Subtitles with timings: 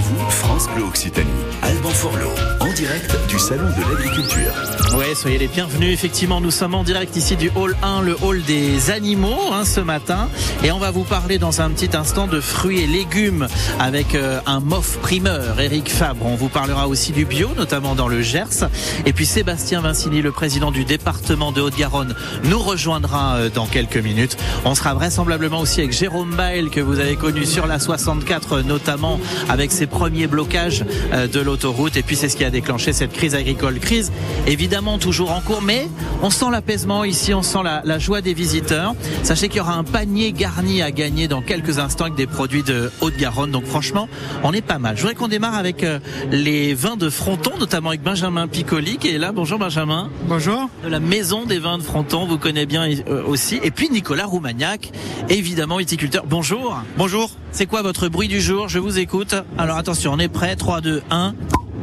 [0.00, 1.30] vous, France Bleu Occitanie.
[1.62, 4.96] Alban Forlot, en direct du Salon de l'Agriculture.
[4.96, 5.92] Ouais, soyez les bienvenus.
[5.92, 9.80] Effectivement, nous sommes en direct ici du hall 1, le hall des animaux, hein, ce
[9.80, 10.28] matin.
[10.64, 13.46] Et on va vous parler dans un petit instant de fruits et légumes
[13.78, 16.26] avec euh, un mof primeur, Eric Fabre.
[16.26, 18.68] On vous parlera aussi du bio, notamment dans le Gers.
[19.06, 23.96] Et puis Sébastien Vincini, le président du département de Haute-Garonne, nous rejoindra euh, dans quelques
[23.96, 24.36] minutes.
[24.64, 29.18] On sera vraisemblablement aussi avec Jérôme Bael, que vous avez connu sur la 64, notamment
[29.48, 31.96] avec ses premiers blocages euh, de l'autoroute.
[31.96, 33.78] Et puis c'est ce qui a déclenché cette crise agricole.
[33.78, 34.12] Crise
[34.46, 35.88] évidemment toujours en cours, mais
[36.22, 38.94] on sent l'apaisement ici, on sent la, la joie des visiteurs.
[39.22, 42.62] Sachez qu'il y aura un panier garni à gagner dans quelques instants avec des produits
[42.62, 43.50] de Haute-Garonne.
[43.50, 44.08] Donc franchement,
[44.42, 44.96] on est pas mal.
[44.96, 45.98] Je voudrais qu'on démarre avec euh,
[46.30, 49.32] les vins de Fronton, notamment avec Benjamin Piccoli qui est là.
[49.32, 50.10] Bonjour Benjamin.
[50.28, 50.68] Bonjour.
[50.84, 53.60] De la maison des vins de Fronton, vous connaissez bien euh, aussi.
[53.62, 54.90] Et puis Nicolas Roumagnac,
[55.28, 56.24] évidemment viticulteur.
[56.26, 56.76] Bonjour.
[56.96, 57.30] Bonjour.
[57.56, 59.34] C'est quoi votre bruit du jour Je vous écoute.
[59.56, 60.56] Alors attention, on est prêt.
[60.56, 61.34] 3, 2, 1.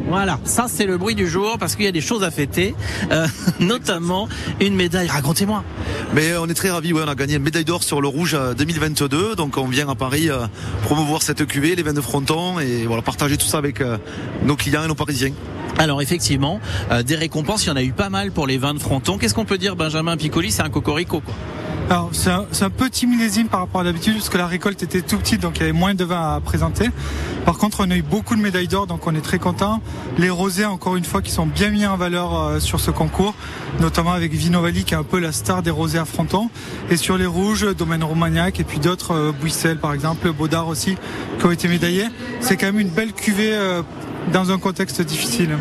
[0.07, 2.75] Voilà, ça c'est le bruit du jour parce qu'il y a des choses à fêter,
[3.11, 3.25] euh,
[3.59, 4.29] notamment
[4.61, 5.07] une médaille.
[5.07, 5.63] Racontez-moi.
[6.13, 8.37] Mais on est très ravis, ouais, on a gagné une médaille d'or sur le rouge
[8.55, 10.45] 2022, donc on vient à Paris euh,
[10.83, 13.97] promouvoir cette cuvée, les vins de fronton, et voilà, partager tout ça avec euh,
[14.43, 15.33] nos clients et nos Parisiens.
[15.79, 16.59] Alors effectivement,
[16.91, 19.17] euh, des récompenses, il y en a eu pas mal pour les vins de fronton.
[19.17, 20.51] Qu'est-ce qu'on peut dire, Benjamin Piccoli?
[20.51, 21.33] C'est un cocorico, quoi.
[21.89, 25.17] Alors c'est un, petit millésime par rapport à d'habitude parce que la récolte était tout
[25.17, 26.89] petite donc il y avait moins de vin à présenter.
[27.45, 29.81] Par contre on a eu beaucoup de médailles d'or donc on est très content.
[30.17, 33.35] Les rosés encore une fois qui sont bien mis en valeur euh, sur ce concours,
[33.79, 36.49] notamment avec Vinovali qui est un peu la star des rosés à fronton.
[36.89, 40.95] Et sur les rouges, Domaine Romagnac et puis d'autres, euh, par exemple, Baudard aussi,
[41.39, 42.07] qui ont été médaillés.
[42.39, 43.81] C'est quand même une belle cuvée euh,
[44.31, 45.57] dans un contexte difficile.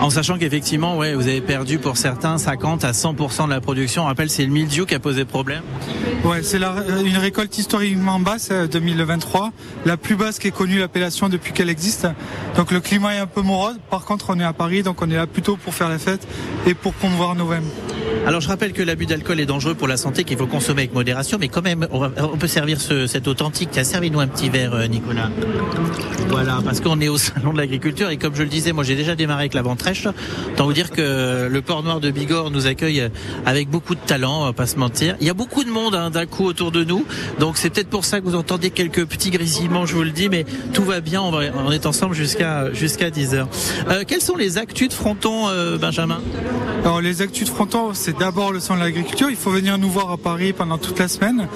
[0.00, 4.02] En sachant qu'effectivement, ouais, vous avez perdu pour certains 50 à 100% de la production.
[4.02, 5.62] On rappelle, c'est le mildiou qui a posé problème.
[6.24, 9.52] Ouais, c'est la- une récolte historiquement basse, euh, 2023,
[9.86, 12.06] la plus basse qui connue l'appellation depuis qu'elle existe.
[12.56, 13.76] Donc le climat est un peu morose.
[13.90, 16.26] Par contre, on est à Paris, donc on est là plutôt pour faire la fête
[16.66, 17.60] et pour promouvoir nos vins.
[18.26, 20.94] Alors je rappelle que l'abus d'alcool est dangereux pour la santé, qu'il faut consommer avec
[20.94, 23.68] modération, mais quand même, on, peut servir ce, cet authentique.
[23.72, 25.30] Tiens, servez-nous un petit verre, euh, Nicolas.
[26.28, 28.96] Voilà, parce qu'on est au salon de l'agriculture et comme je le disais, moi j'ai
[28.96, 30.06] déjà démarré avec la ventrèche.
[30.52, 33.08] Autant vous dire que le port noir de Bigorre nous accueille
[33.44, 35.16] avec beaucoup de talent, on va pas se mentir.
[35.20, 37.04] Il y a beaucoup de monde hein, d'un coup autour de nous,
[37.38, 40.28] donc c'est peut-être pour ça que vous entendez quelques petits grésillements, je vous le dis,
[40.28, 43.48] mais tout va bien, on, est ensemble jusqu'à jusqu'à 10 heures.
[43.90, 46.20] Euh, quels sont les actus de Fronton, euh, Benjamin?
[46.84, 49.30] Alors les actus de fronton, c'est d'abord le salon de l'agriculture.
[49.30, 51.48] Il faut venir nous voir à Paris pendant toute la semaine.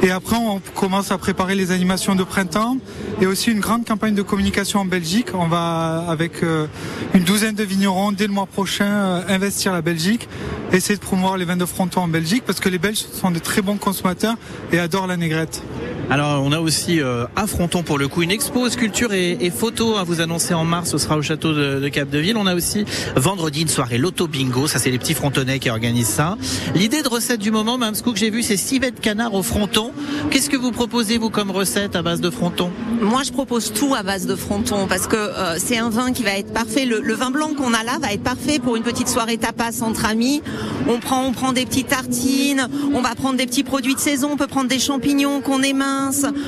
[0.00, 2.76] Et après, on commence à préparer les animations de printemps
[3.20, 5.30] et aussi une grande campagne de communication en Belgique.
[5.34, 6.68] On va, avec euh,
[7.14, 10.28] une douzaine de vignerons, dès le mois prochain, euh, investir la Belgique,
[10.72, 13.40] essayer de promouvoir les vins de fronton en Belgique parce que les Belges sont de
[13.40, 14.36] très bons consommateurs
[14.70, 15.64] et adorent la négrette.
[16.10, 19.96] Alors on a aussi euh, Fronton pour le coup une expo sculpture et, et photo
[19.96, 22.36] à vous annoncer en mars, ce sera au château de, de Cap-de-Ville.
[22.36, 22.84] On a aussi
[23.16, 26.38] vendredi une soirée loto bingo, ça c'est les petits frontonnais qui organisent ça.
[26.74, 29.92] L'idée de recette du moment, ce que j'ai vu, c'est civette canard au fronton.
[30.30, 32.70] Qu'est-ce que vous proposez vous comme recette à base de fronton?
[33.00, 36.22] Moi, je propose tout à base de fronton parce que euh, c'est un vin qui
[36.22, 36.84] va être parfait.
[36.84, 39.82] Le, le vin blanc qu'on a là va être parfait pour une petite soirée tapas
[39.82, 40.42] entre amis.
[40.88, 44.30] On prend, on prend des petites tartines, on va prendre des petits produits de saison,
[44.32, 45.97] on peut prendre des champignons qu'on émince,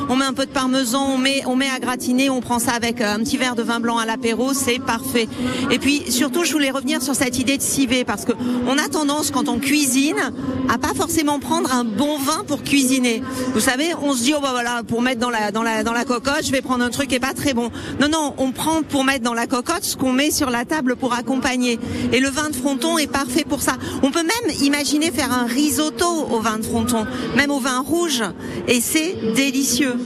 [0.08, 2.72] on met un peu de parmesan, on met, on met à gratiner, on prend ça
[2.72, 5.28] avec euh, un petit verre de vin blanc à l'apéro, c'est parfait.
[5.70, 8.32] Et puis surtout, je voulais revenir sur cette idée de civet parce que
[8.66, 10.32] on a tendance quand on cuisine
[10.68, 13.22] à pas forcément prendre un bon vin pour cuisiner.
[13.54, 15.92] Vous savez, on se dit oh bah voilà pour mettre dans la dans la dans
[15.92, 17.70] la cocotte, je vais prendre un truc qui est pas très bon.
[18.00, 20.96] Non non, on prend pour mettre dans la cocotte ce qu'on met sur la table
[20.96, 21.78] pour accompagner.
[22.12, 23.76] Et le vin de fronton est parfait pour ça.
[24.02, 27.06] On peut même imaginer faire un risotto au vin de fronton,
[27.36, 28.22] même au vin rouge,
[28.68, 29.96] et c'est délicieux.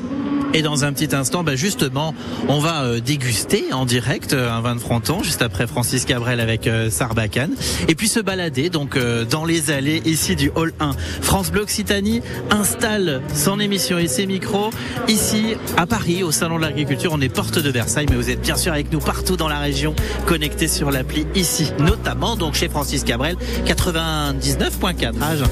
[0.52, 2.14] Et dans un petit instant, bah justement,
[2.46, 6.38] on va euh, déguster en direct euh, un vin de fronton, juste après Francis Cabrel
[6.38, 7.50] avec euh, Sarbacane.
[7.88, 8.96] Et puis se balader donc
[9.28, 10.92] dans les allées ici du Hall 1.
[11.20, 14.70] France Bleu Occitanie installe son émission et ses micros
[15.08, 17.10] ici à Paris, au Salon de l'Agriculture.
[17.12, 19.58] On est porte de Versailles, mais vous êtes bien sûr avec nous partout dans la
[19.58, 23.36] région, connectés sur l'appli ici, notamment donc chez Francis Cabrel,
[23.66, 25.42] 99.4 âge.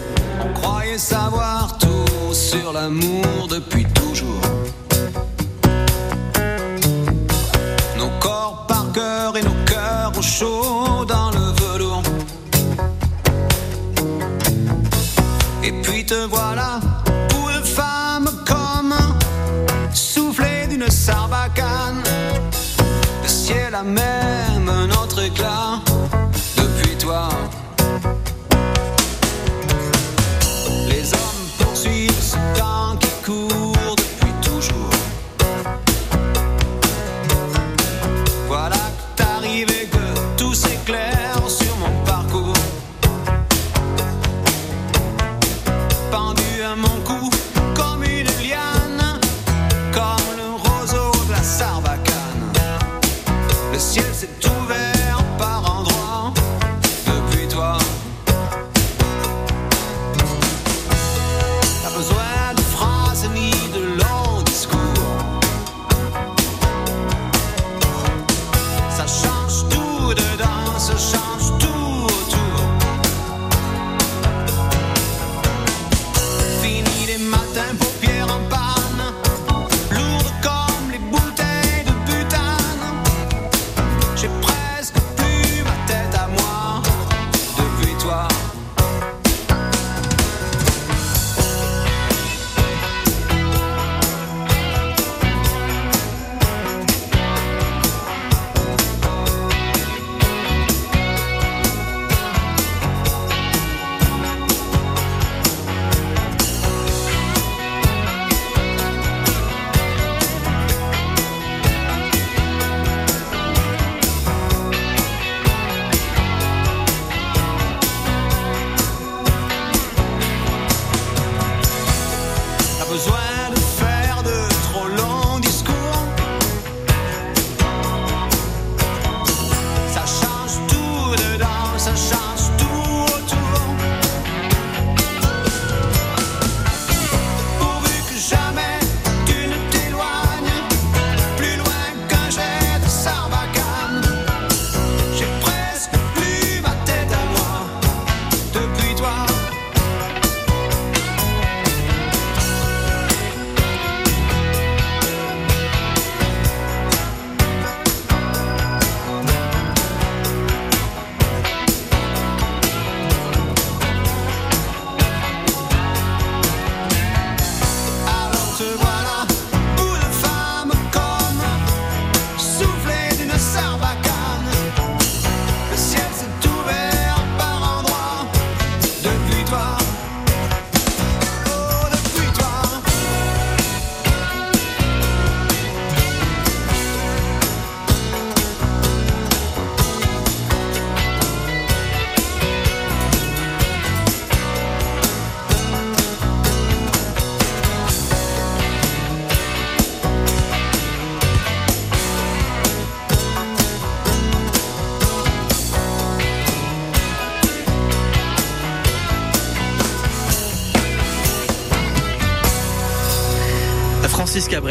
[0.44, 4.40] On croyait savoir tout sur l'amour depuis toujours.
[7.98, 12.02] Nos corps par cœur et nos cœurs au chaud dans le velours.
[15.62, 16.80] Et puis te voilà,
[17.28, 18.94] pour une femme comme
[19.92, 22.02] soufflé d'une sarbacane.
[23.22, 23.82] Le ciel a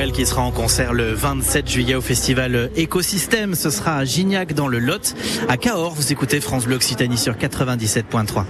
[0.09, 3.53] Qui sera en concert le 27 juillet au festival Écosystème.
[3.53, 5.13] Ce sera à Gignac dans le Lot.
[5.48, 8.45] À Cahors, vous écoutez France Bleu Occitanie sur 97.3.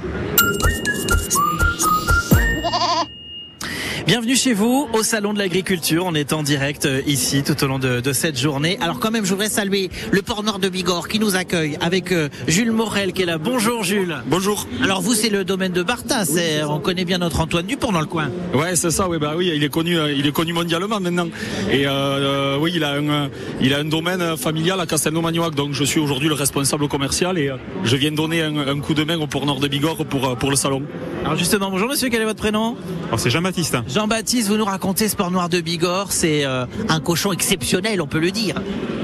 [4.12, 6.04] Bienvenue chez vous au Salon de l'Agriculture.
[6.06, 8.78] On est en direct euh, ici tout au long de, de, cette journée.
[8.82, 12.12] Alors quand même, je voudrais saluer le port nord de Bigorre qui nous accueille avec
[12.12, 13.38] euh, Jules Morel qui est là.
[13.38, 14.18] Bonjour Jules.
[14.28, 14.68] Bonjour.
[14.84, 16.30] Alors vous, c'est le domaine de Bartas.
[16.68, 18.28] On connaît bien notre Antoine Dupont dans le coin.
[18.54, 19.08] Ouais, c'est ça.
[19.08, 21.30] Oui, bah oui, il est connu, euh, il est connu mondialement maintenant.
[21.72, 23.30] Et euh, oui, il a un,
[23.62, 25.56] il a un domaine familial à Castelnau-Magnoac.
[25.56, 27.50] Donc je suis aujourd'hui le responsable commercial et
[27.86, 30.50] je viens donner un, un, coup de main au port nord de Bigorre pour pour
[30.50, 30.84] le salon.
[31.24, 32.76] Alors justement, bonjour monsieur, quel est votre prénom?
[33.08, 33.78] Alors c'est Jean-Baptiste.
[34.02, 38.18] Jean-Baptiste, vous nous racontez Sport Noir de Bigorre, c'est euh, un cochon exceptionnel, on peut
[38.18, 38.56] le dire.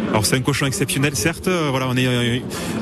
[0.10, 1.48] Alors c'est un cochon exceptionnel, certes.
[1.48, 2.40] Voilà, on est euh,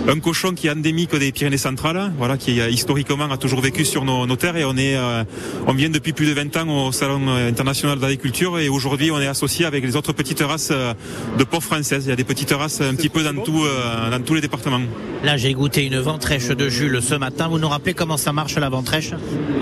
[0.08, 3.84] un cochon qui est endémique des Pyrénées centrales, voilà, qui euh, historiquement a toujours vécu
[3.84, 5.24] sur nos, nos terres et on est, euh,
[5.68, 9.28] on vient depuis plus de 20 ans au Salon international d'agriculture et aujourd'hui on est
[9.28, 12.06] associé avec les autres petites races de porc françaises.
[12.06, 13.64] Il y a des petites races un petit peu dans tout,
[14.12, 14.82] dans tous les départements.
[15.24, 17.48] Là, j'ai goûté une ventrèche de Jules ce matin.
[17.48, 19.12] Vous nous rappelez comment ça marche la ventrèche?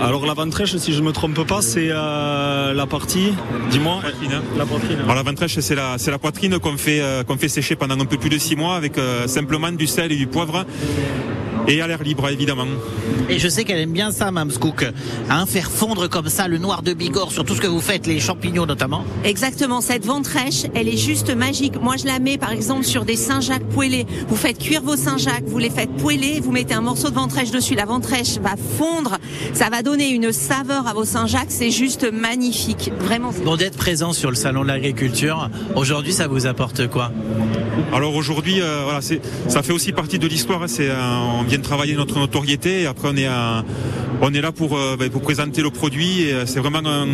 [0.00, 3.32] Alors la ventrèche, si je me trompe pas, c'est euh, la partie,
[3.70, 4.00] dis-moi,
[4.58, 4.98] la poitrine.
[5.04, 7.98] Alors la ventrèche, c'est la, c'est la poitrine qu'on fait, euh, qu'on fait sécher pendant
[8.00, 10.66] un peu plus de six mois avec euh, simplement du sel et du poivre
[11.68, 12.66] et à l'air libre évidemment.
[13.28, 14.86] Et je sais qu'elle aime bien ça, Mams Cook,
[15.30, 18.06] hein, faire fondre comme ça le noir de Bigorre sur tout ce que vous faites,
[18.06, 19.04] les champignons notamment.
[19.24, 21.80] Exactement, cette ventrèche, elle est juste magique.
[21.80, 24.06] Moi, je la mets par exemple sur des Saint-Jacques poêlés.
[24.28, 27.50] Vous faites cuire vos Saint-Jacques, vous les faites poêler, vous mettez un morceau de ventrèche
[27.50, 29.18] dessus, la ventrèche va fondre,
[29.52, 33.32] ça va donner une saveur à vos Saint-Jacques, c'est juste magnifique, vraiment.
[33.44, 37.10] Bon, d'être présent sur le salon de l'agriculture, aujourd'hui, ça vous apporte quoi?
[37.92, 40.62] Alors aujourd'hui, euh, voilà, ça fait aussi partie de l'histoire.
[40.66, 40.96] C'est, euh,
[41.38, 43.60] on vient de travailler notre notoriété et après on est, euh,
[44.22, 46.22] on est là pour, ben, pour présenter le produit.
[46.22, 47.06] Et c'est vraiment un,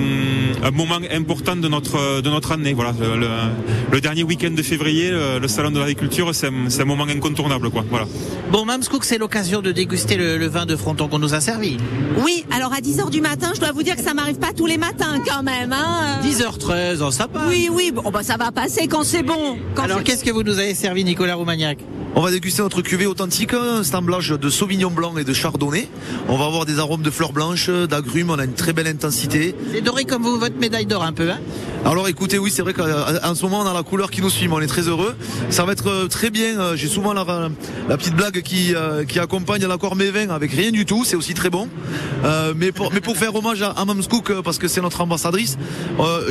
[0.63, 2.73] un, moment important de notre, de notre année.
[2.73, 3.29] Voilà, le,
[3.91, 7.71] le dernier week-end de février, le, le salon de l'agriculture, c'est, c'est, un moment incontournable,
[7.71, 7.85] quoi.
[7.91, 8.07] Voilà.
[8.53, 8.65] Bon,
[9.03, 11.79] c'est l'occasion de déguster le, le, vin de fronton qu'on nous a servi.
[12.25, 14.67] Oui, alors à 10h du matin, je dois vous dire que ça m'arrive pas tous
[14.67, 15.73] les matins quand même.
[15.73, 17.43] Hein 10h13, ça passe.
[17.49, 19.59] Oui, oui, bon, bah, ça va passer quand c'est bon.
[19.75, 21.79] Quand alors qu'est-ce que vous nous avez servi, Nicolas Roumagnac?
[22.15, 25.89] On va déguster notre cuvée authentique, un assemblage de sauvignon blanc et de chardonnay.
[26.29, 29.55] On va avoir des arômes de fleurs blanches, d'agrumes, on a une très belle intensité.
[29.73, 31.39] C'est doré comme vous, votre médaille d'or un peu, hein?
[31.85, 34.49] Alors écoutez, oui, c'est vrai qu'en ce moment on a la couleur qui nous suit,
[34.49, 35.15] mais on est très heureux.
[35.49, 36.77] Ça va être très bien.
[36.77, 37.25] J'ai souvent la,
[37.89, 38.75] la, petite blague qui,
[39.09, 41.69] qui accompagne l'accord mévin avec rien du tout, c'est aussi très bon.
[42.25, 45.57] Euh, mais, pour, mais pour faire hommage à, à Mamscook, parce que c'est notre ambassadrice,
[46.01, 46.31] euh,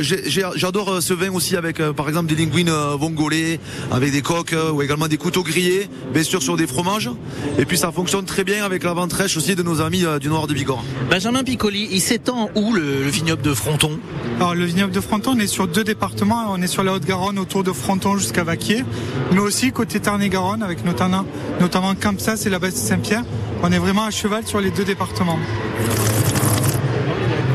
[0.54, 3.58] j'adore ce vin aussi avec par exemple des linguines vongolais,
[3.90, 5.69] avec des coques ou également des couteaux grillés,
[6.12, 7.10] bien sûr sur des fromages.
[7.58, 10.46] Et puis ça fonctionne très bien avec la ventrèche aussi de nos amis du Noir
[10.46, 10.84] de Bigorre.
[11.10, 13.98] Benjamin Piccoli, il s'étend où le, le vignoble de Fronton?
[14.36, 16.46] Alors le vignoble de Fronton, on est sur deux départements.
[16.50, 18.84] On est sur la Haute-Garonne autour de Fronton jusqu'à Vaquier,
[19.32, 21.24] mais aussi côté Tarn-et-Garonne avec notamment,
[21.60, 23.24] notamment Campsas et la basse Saint-Pierre.
[23.62, 25.38] On est vraiment à cheval sur les deux départements.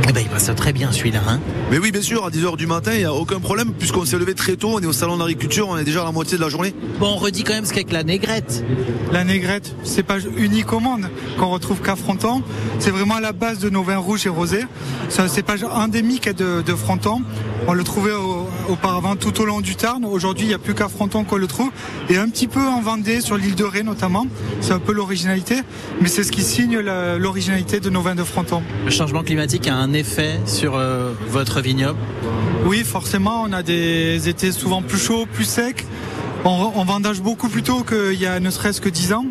[0.08, 1.22] Eh ben, il passe très bien celui-là.
[1.28, 1.40] Hein
[1.72, 4.20] Mais oui, bien sûr, à 10h du matin, il n'y a aucun problème, puisqu'on s'est
[4.20, 6.44] levé très tôt, on est au salon d'agriculture, on est déjà à la moitié de
[6.44, 6.76] la journée.
[7.00, 8.64] Bon, on redit quand même ce qu'est que la négrette.
[9.12, 11.10] La négrette, c'est pas unique au monde
[11.40, 12.44] qu'on retrouve qu'à Fronton.
[12.78, 14.66] C'est vraiment à la base de nos vins rouges et rosés.
[15.10, 17.24] C'est un cépage endémique de, de Fronton.
[17.68, 20.06] On le trouvait au, auparavant tout au long du Tarn.
[20.06, 21.72] Aujourd'hui, il n'y a plus qu'à Fronton qu'on le trouve.
[22.10, 24.28] Et un petit peu en Vendée, sur l'île de Ré notamment.
[24.62, 25.56] C'est un peu l'originalité.
[26.02, 28.62] Mais c'est ce qui signe l'originalité de nos vins de Fronton.
[28.86, 32.00] Le changement climatique a un effet sur euh, votre vignoble?
[32.66, 33.44] Oui, forcément.
[33.48, 35.86] On a des étés souvent plus chauds, plus secs.
[36.44, 39.26] On, on vendage beaucoup plus tôt qu'il y a ne serait-ce que 10 ans.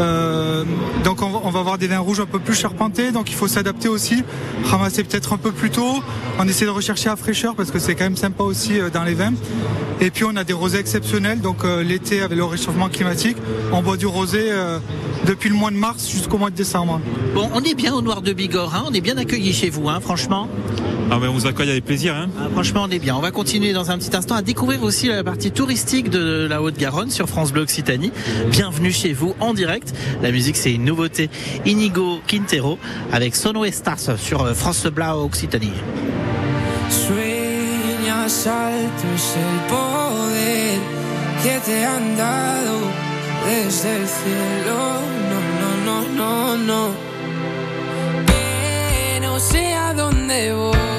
[0.00, 0.64] Euh,
[1.04, 3.88] donc on va, avoir des vins rouges un peu plus charpentés, donc il faut s'adapter
[3.88, 4.22] aussi,
[4.64, 6.02] ramasser peut-être un peu plus tôt.
[6.38, 9.04] On essaie de rechercher la fraîcheur parce que c'est quand même sympa aussi euh, dans
[9.04, 9.34] les vins.
[10.00, 13.36] Et puis on a des rosés exceptionnels, donc euh, l'été avec le réchauffement climatique,
[13.72, 14.52] on boit du rosé
[15.26, 17.00] depuis le mois de mars jusqu'au mois de décembre.
[17.34, 19.88] Bon, on est bien au Noir de Bigorre, hein on est bien accueillis chez vous,
[19.88, 20.48] hein, franchement.
[21.08, 22.16] Ah ben on vous accueille avec plaisir.
[22.16, 23.14] Hein ah, franchement, on est bien.
[23.14, 26.60] On va continuer dans un petit instant à découvrir aussi la partie touristique de la
[26.60, 28.10] Haute-Garonne sur France Bleu Occitanie.
[28.50, 29.94] Bienvenue chez vous en direct.
[30.20, 31.30] La musique, c'est une nouveauté.
[31.64, 32.78] Inigo Quintero
[33.12, 35.72] avec Sono Estas sur France Bleu Occitanie.
[36.90, 40.78] Sueñas altos el poder
[41.42, 42.80] que te han dado
[43.46, 44.78] desde el cielo.
[45.30, 45.38] No,
[45.84, 46.90] no, no, no, no.
[48.26, 50.95] Que no sé a dónde voy.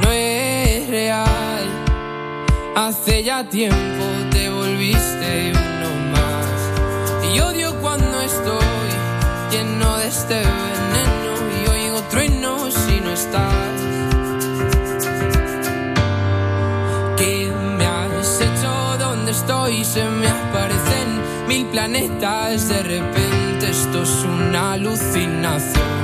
[0.00, 1.64] no es real.
[2.76, 7.32] Hace ya tiempo te volviste uno más.
[7.32, 8.88] Y odio cuando estoy
[9.50, 11.32] lleno de este veneno
[11.62, 13.80] y oigo trueno si no estás.
[17.16, 18.96] ¿Qué me has hecho?
[18.98, 19.84] ¿Dónde estoy?
[19.84, 22.68] Se me aparecen mil planetas.
[22.68, 26.03] De repente esto es una alucinación.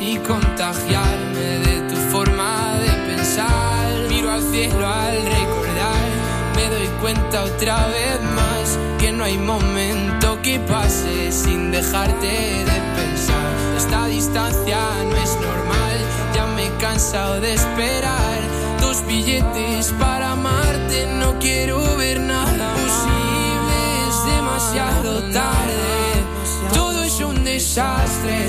[0.00, 4.08] Y contagiarme de tu forma de pensar.
[4.08, 6.08] Miro al cielo al recordar,
[6.56, 12.78] me doy cuenta otra vez más que no hay momento que pase sin dejarte de
[12.96, 13.48] pensar.
[13.76, 14.78] Esta distancia
[15.08, 15.98] no es normal,
[16.34, 18.38] ya me he cansado de esperar.
[18.80, 23.76] Dos billetes para amarte, no quiero ver nada posible,
[24.08, 25.88] es demasiado tarde.
[26.72, 28.48] Todo es un desastre,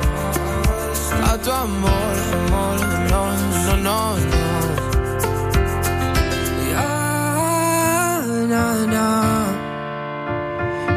[1.31, 3.23] a tu amor, amor, no,
[3.65, 3.99] no, no,
[4.31, 4.41] no.
[6.71, 9.07] Ya, na.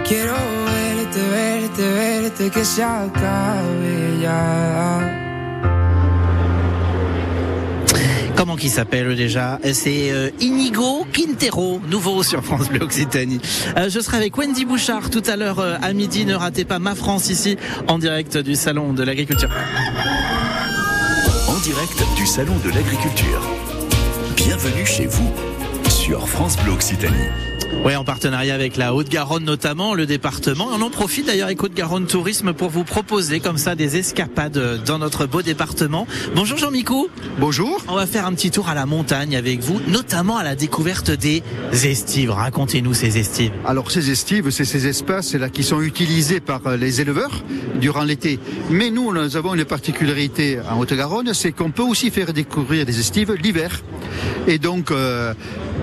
[0.09, 0.37] Quiero
[0.67, 5.24] verte, verte, verte, que se acabe ya.
[8.45, 13.41] Comment qu'il s'appelle déjà C'est euh, Inigo Quintero, nouveau sur France Bleu Occitanie.
[13.79, 16.27] Euh, je serai avec Wendy Bouchard tout à l'heure euh, à midi.
[16.27, 17.57] Ne ratez pas ma France ici
[17.89, 19.49] en direct du salon de l'agriculture.
[21.49, 23.41] En direct du Salon de l'Agriculture.
[24.37, 25.33] Bienvenue chez vous
[25.89, 27.54] sur France Bleu Occitanie.
[27.83, 30.69] Oui, en partenariat avec la Haute-Garonne notamment, le département.
[30.73, 34.99] On en profite d'ailleurs avec Haute-Garonne Tourisme pour vous proposer comme ça des escapades dans
[34.99, 36.07] notre beau département.
[36.35, 37.09] Bonjour Jean Micou.
[37.39, 37.83] Bonjour.
[37.89, 41.11] On va faire un petit tour à la montagne avec vous, notamment à la découverte
[41.11, 42.31] des estives.
[42.31, 43.53] Racontez-nous ces estives.
[43.67, 47.43] Alors ces estives, c'est ces espaces là qui sont utilisés par euh, les éleveurs
[47.81, 48.39] durant l'été.
[48.71, 52.99] Mais nous, nous avons une particularité en Haute-Garonne, c'est qu'on peut aussi faire découvrir des
[52.99, 53.83] estives l'hiver.
[54.47, 55.35] Et donc, euh,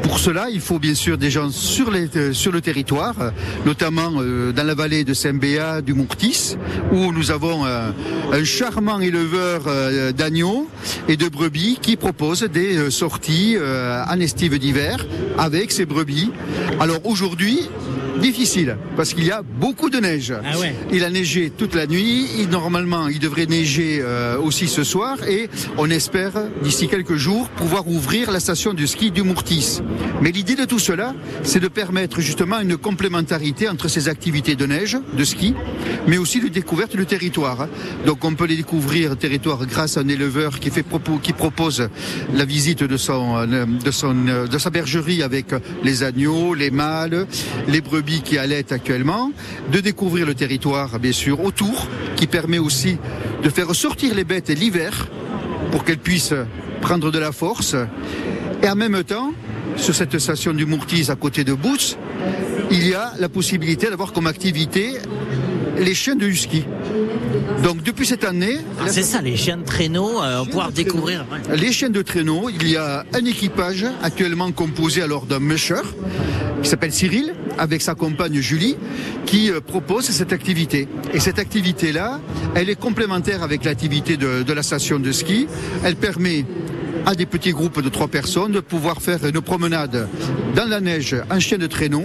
[0.02, 3.32] pour cela, il faut bien sûr des gens sur, euh, le territoire, euh,
[3.66, 6.58] notamment euh, dans la vallée de Saint-Béat, du Mourtis,
[6.92, 7.92] où nous avons euh,
[8.32, 9.64] un charmant éleveur
[10.14, 10.68] d'agneaux
[11.08, 15.06] et de brebis qui propose des sorties en estive d'hiver
[15.38, 16.32] avec ses brebis.
[16.80, 17.70] Alors aujourd'hui,
[18.22, 20.34] difficile parce qu'il y a beaucoup de neige.
[20.44, 20.74] Ah ouais.
[20.94, 22.28] Il a neigé toute la nuit.
[22.38, 27.50] Il, normalement, il devrait neiger euh, aussi ce soir et on espère d'ici quelques jours
[27.50, 29.80] pouvoir ouvrir la station de ski du Mourtis.
[30.22, 31.14] Mais l'idée de tout cela,
[31.44, 35.54] c'est de permettre justement une complémentarité entre ces activités de neige, de ski,
[36.08, 37.68] mais aussi de découverte du territoire.
[38.06, 41.90] Donc on peut les découvrir territoire grâce à un éleveur qui fait propos, qui propose
[42.34, 45.48] la visite de son, euh, de son, euh, de sa bergerie avec
[45.84, 47.26] les agneaux, les mâles,
[47.68, 49.32] les brebis qui allaitent actuellement,
[49.72, 52.98] de découvrir le territoire bien sûr autour, qui permet aussi
[53.42, 55.08] de faire sortir les bêtes l'hiver
[55.72, 56.34] pour qu'elles puissent
[56.82, 57.76] prendre de la force.
[58.62, 59.32] Et en même temps,
[59.78, 61.98] sur cette station du Mourtis à côté de Boots,
[62.70, 64.92] il y a la possibilité d'avoir comme activité
[65.78, 66.66] les chiens de husky.
[67.64, 71.26] Donc depuis cette année, Ah, c'est ça, les chiens de traîneau, euh, pouvoir découvrir.
[71.32, 71.58] ouais.
[71.58, 75.82] les chiens de traîneau, il y a un équipage actuellement composé alors d'un musher
[76.64, 78.78] qui s'appelle Cyril avec sa compagne Julie
[79.26, 80.88] qui euh, propose cette activité.
[81.14, 82.20] Et cette activité-là,
[82.56, 85.48] elle est complémentaire avec l'activité de, de la station de ski.
[85.84, 86.46] Elle permet
[87.06, 90.08] à des petits groupes de trois personnes de pouvoir faire une promenade
[90.56, 92.04] dans la neige en chien de traîneau.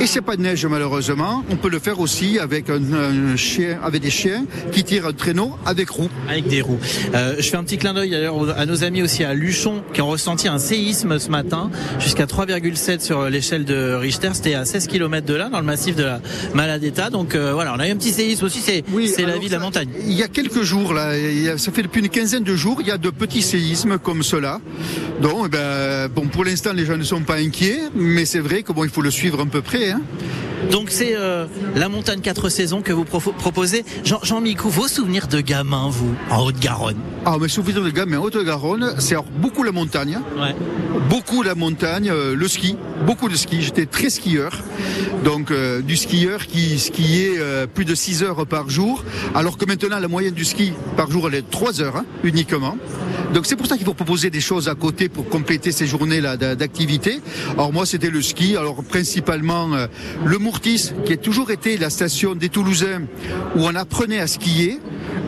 [0.00, 2.80] Et c'est pas de neige malheureusement, on peut le faire aussi avec un,
[3.32, 6.10] un chien, avec des chiens qui tirent un traîneau avec roues.
[6.28, 6.80] Avec des roues.
[7.14, 10.02] Euh, je fais un petit clin d'œil d'ailleurs à nos amis aussi à Luchon qui
[10.02, 14.30] ont ressenti un séisme ce matin jusqu'à 3,7 sur l'échelle de Richter.
[14.34, 16.20] C'était à 16 km de là dans le massif de la
[16.54, 17.10] Maladetta.
[17.10, 18.60] Donc euh, voilà, on a eu un petit séisme aussi.
[18.60, 18.82] C'est
[19.26, 19.88] la vie de la montagne.
[20.06, 21.12] Il y a quelques jours, là,
[21.56, 24.60] ça fait depuis une quinzaine de jours, il y a de petits séismes comme cela.
[25.22, 28.62] Donc, eh ben, bon, pour l'instant, les gens ne sont pas inquiets, mais c'est vrai
[28.62, 29.92] que bon, il faut le suivre un peu près.
[29.92, 30.00] Hein.
[30.70, 33.84] Donc c'est euh, la montagne quatre saisons que vous proposez.
[34.04, 38.94] Jean, Vos souvenirs de gamin, vous, en Haute-Garonne Ah, mes souvenirs de gamin en Haute-Garonne,
[38.98, 40.18] c'est beaucoup la montagne.
[40.38, 40.54] Ouais.
[41.10, 43.60] Beaucoup la montagne, euh, le ski, beaucoup de ski.
[43.60, 44.52] J'étais très skieur.
[45.22, 49.64] Donc euh, du skieur qui skiait euh, plus de 6 heures par jour, alors que
[49.66, 52.76] maintenant la moyenne du ski par jour elle est de 3 heures hein, uniquement.
[53.32, 56.36] Donc c'est pour ça qu'il faut proposer des choses à côté pour compléter ces journées-là
[56.36, 57.20] d'a- d'activité.
[57.54, 59.86] Alors moi c'était le ski, alors principalement euh,
[60.24, 63.02] le Mourtis, qui a toujours été la station des Toulousains
[63.56, 64.43] où on apprenait à skier.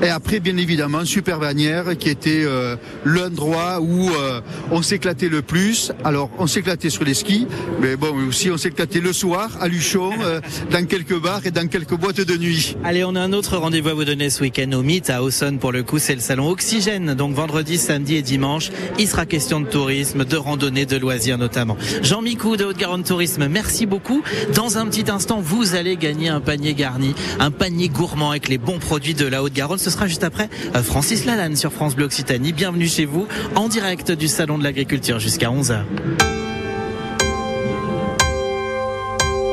[0.03, 5.41] Et après, bien évidemment, Super Bannière, qui était euh, l'endroit où euh, on s'éclatait le
[5.41, 5.91] plus.
[6.05, 7.47] Alors, on s'éclatait sur les skis,
[7.81, 11.67] mais bon, aussi on s'éclatait le soir à Luchon, euh, dans quelques bars et dans
[11.67, 12.77] quelques boîtes de nuit.
[12.85, 15.59] Allez, on a un autre rendez-vous à vous donner ce week-end au Mythe à Auxonne
[15.59, 17.15] pour le coup, c'est le salon Oxygène.
[17.15, 21.79] Donc vendredi, samedi et dimanche, il sera question de tourisme, de randonnée, de loisirs notamment.
[22.03, 24.23] Jean Micou de Haute-Garonne Tourisme, merci beaucoup.
[24.55, 28.59] Dans un petit instant, vous allez gagner un panier garni, un panier gourmand avec les
[28.59, 29.79] bons produits de la Haute-Garonne.
[29.79, 32.53] Ce sera juste après euh, Francis Lalanne sur France Bleu Occitanie.
[32.53, 35.83] Bienvenue chez vous en direct du salon de l'agriculture jusqu'à 11h.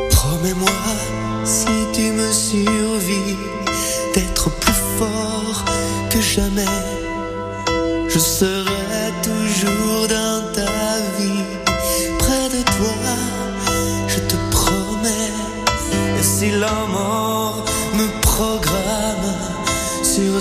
[0.09, 0.71] Promets-moi,
[1.45, 2.31] si tu me
[4.13, 5.65] d'être plus fort
[6.09, 6.65] que jamais.
[8.09, 8.62] Je serai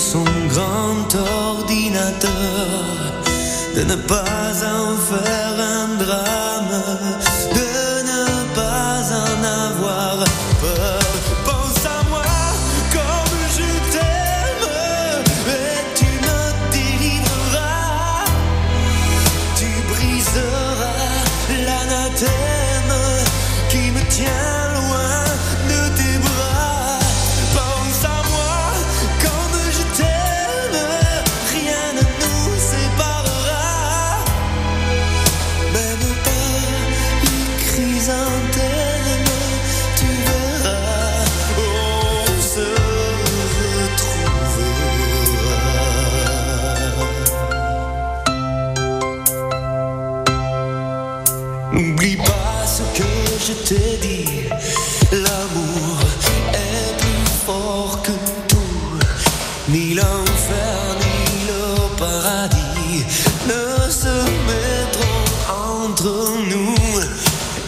[0.03, 2.33] son grand ordinateur,
[3.77, 6.83] de ne pas en faire un drame,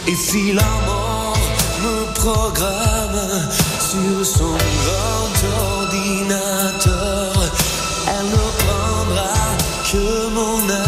[0.07, 1.37] Et si la mort
[1.81, 5.35] me programme sur son grand
[5.81, 7.33] ordinateur,
[8.07, 9.33] elle ne prendra
[9.91, 10.84] que mon âme,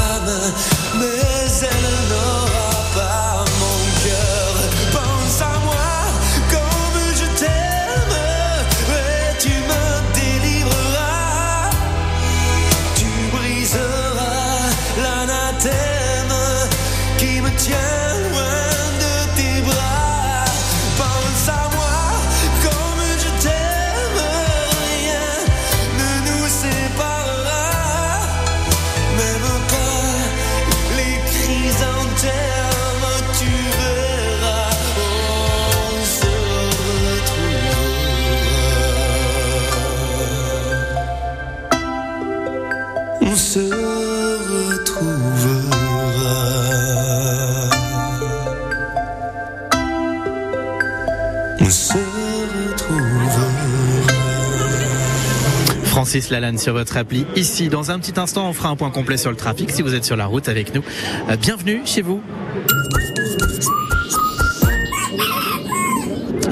[56.07, 57.25] Francis Lalanne sur votre appli.
[57.35, 59.93] Ici, dans un petit instant, on fera un point complet sur le trafic si vous
[59.93, 60.81] êtes sur la route avec nous.
[61.29, 62.21] Euh, bienvenue chez vous.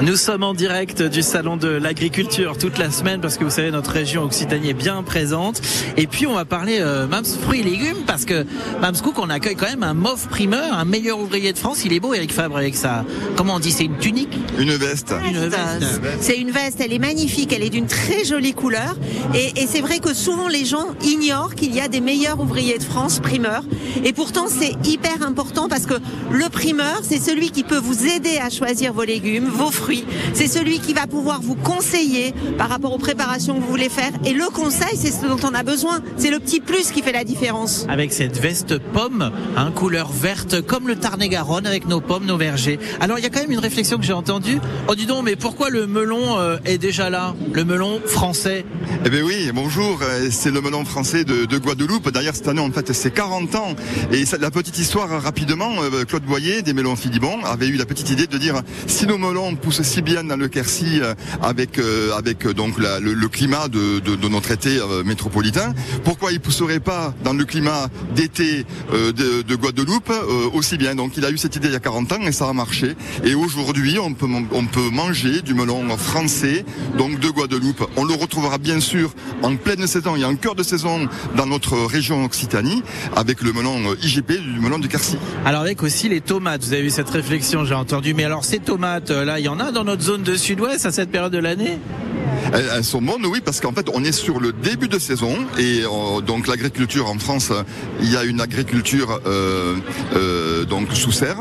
[0.06, 3.72] Nous sommes en direct du salon de l'agriculture toute la semaine parce que vous savez
[3.72, 5.60] notre région Occitanie est bien présente.
[5.96, 8.46] Et puis on va parler euh, Mams fruits et légumes parce que
[8.80, 11.84] Mams Cook on accueille quand même un MOF primeur, un meilleur ouvrier de France.
[11.84, 13.04] Il est beau Eric Fabre avec ça.
[13.34, 14.38] Comment on dit C'est une tunique?
[14.60, 15.12] Une veste.
[15.28, 16.00] Une veste.
[16.20, 18.94] C'est une veste, elle est magnifique, elle est d'une très jolie couleur.
[19.34, 22.78] Et, et c'est vrai que souvent les gens ignorent qu'il y a des meilleurs ouvriers
[22.78, 23.64] de France primeurs.
[24.04, 25.94] Et pourtant c'est hyper important parce que
[26.30, 29.95] le primeur, c'est celui qui peut vous aider à choisir vos légumes, vos fruits.
[30.34, 34.10] C'est celui qui va pouvoir vous conseiller par rapport aux préparations que vous voulez faire.
[34.24, 36.00] Et le conseil, c'est ce dont on a besoin.
[36.16, 37.86] C'est le petit plus qui fait la différence.
[37.88, 42.78] Avec cette veste pomme, hein, couleur verte comme le Tarn-et-Garonne avec nos pommes, nos vergers.
[43.00, 44.58] Alors il y a quand même une réflexion que j'ai entendue.
[44.88, 47.34] Oh dis donc, mais pourquoi le melon euh, est déjà là?
[47.52, 48.64] Le melon français
[49.04, 52.10] Eh bien oui, bonjour, euh, c'est le melon français de, de Guadeloupe.
[52.10, 53.74] D'ailleurs cette année en fait c'est 40 ans.
[54.12, 57.84] Et ça- la petite histoire rapidement, euh, Claude Boyer des melons Philibon avait eu la
[57.86, 61.78] petite idée de dire si nos melons poussent si bien dans le Quercy euh, avec
[61.78, 67.14] euh, avec euh, donc le, climat de, de, notre été métropolitain, pourquoi ils pousseraient pas
[67.22, 70.12] dans le climat d'été de, de Guadeloupe
[70.54, 70.94] aussi bien?
[70.94, 72.96] Donc il a eu cette idée il y a 40 ans et ça a marché.
[73.24, 76.64] Et aujourd'hui on peut on peut manger du melon français
[76.98, 77.88] donc de Guadeloupe.
[77.96, 81.76] On le retrouvera bien sûr en pleine saison et en cœur de saison dans notre
[81.86, 82.82] région Occitanie
[83.14, 85.18] avec le melon IGP du melon du Quercy.
[85.44, 88.14] Alors avec aussi les tomates, vous avez eu cette réflexion, j'ai entendu.
[88.14, 90.90] Mais alors ces tomates, là, il y en a dans notre zone de sud-ouest à
[90.90, 91.78] cette période de l'année
[92.54, 95.36] Elles, elles sont bonnes, oui, parce qu'en fait, on est sur le début de saison
[95.58, 97.62] et euh, donc l'agriculture en France, euh,
[98.00, 99.76] il y a une agriculture euh,
[100.14, 101.40] euh, donc sous serre.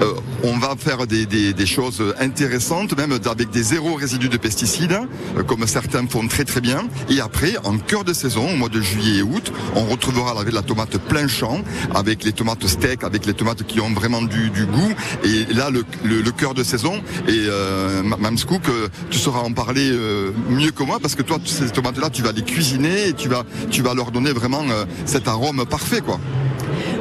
[0.00, 0.14] Euh,
[0.44, 4.98] on va faire des, choses intéressantes, même avec des zéro résidus de pesticides,
[5.36, 6.88] euh, comme certains font très très bien.
[7.08, 10.50] Et après, en cœur de saison, au mois de juillet et août, on retrouvera la,
[10.50, 11.62] la tomate plein champ,
[11.94, 14.92] avec les tomates steak, avec les tomates qui ont vraiment du, goût.
[15.24, 17.00] Et là, le, le, le cœur de saison.
[17.28, 18.36] Et euh, Mme
[18.68, 22.22] euh, tu sauras en parler euh, mieux que moi, parce que toi, ces tomates-là, tu
[22.22, 26.00] vas les cuisiner et tu vas, tu vas leur donner vraiment euh, cet arôme parfait,
[26.00, 26.18] quoi.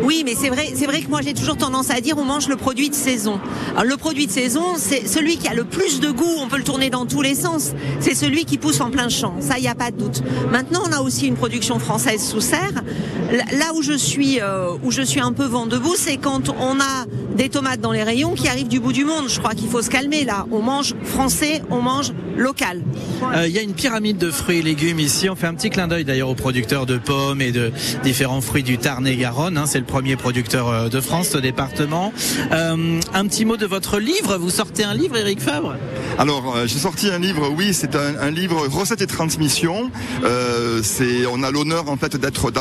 [0.04, 2.48] Oui, mais c'est vrai, c'est vrai que moi j'ai toujours tendance à dire on mange
[2.48, 3.40] le produit de saison.
[3.72, 6.36] Alors, le produit de saison, c'est celui qui a le plus de goût.
[6.40, 7.72] On peut le tourner dans tous les sens.
[8.00, 9.36] C'est celui qui pousse en plein champ.
[9.40, 10.24] Ça, il n'y a pas de doute.
[10.52, 12.84] Maintenant, on a aussi une production française sous serre.
[13.32, 16.80] Là où je suis, euh, où je suis un peu vent debout, c'est quand on
[16.80, 17.06] a
[17.38, 19.26] des tomates dans les rayons qui arrivent du bout du monde.
[19.30, 20.46] Je crois qu'il faut se calmer là.
[20.52, 22.82] On mange français, on mange local.
[23.36, 25.30] Euh, Il y a une pyramide de fruits et légumes ici.
[25.30, 27.72] On fait un petit clin d'œil d'ailleurs aux producteurs de pommes et de
[28.04, 29.58] différents fruits du Tarn et Garonne.
[29.58, 29.66] hein.
[29.66, 32.14] C'est le premier producteur euh, de France, ce département.
[32.54, 34.38] Euh, un petit mot de votre livre.
[34.38, 35.76] Vous sortez un livre, Eric Fabre?
[36.18, 39.92] Alors, euh, j'ai sorti un livre, oui, c'est un, livre recettes et transmission.
[40.24, 42.16] On a l'honneur en fait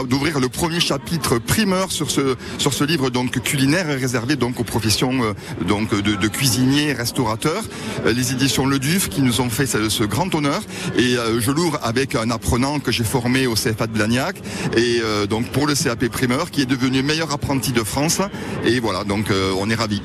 [0.08, 4.64] d'ouvrir le premier chapitre primeur sur ce sur ce livre donc culinaire réservé donc aux
[4.64, 5.34] professions
[5.66, 7.62] donc de, de cuisiniers, restaurateurs.
[8.06, 10.62] Les éditions Le Duf qui nous ont fait ce, ce grand honneur
[10.96, 14.36] et je l'ouvre avec un apprenant que j'ai formé au CFA de Blagnac
[14.76, 18.20] et donc pour le CAP primeur qui est devenu meilleur apprenti de France
[18.64, 20.02] et voilà donc euh, on est ravis.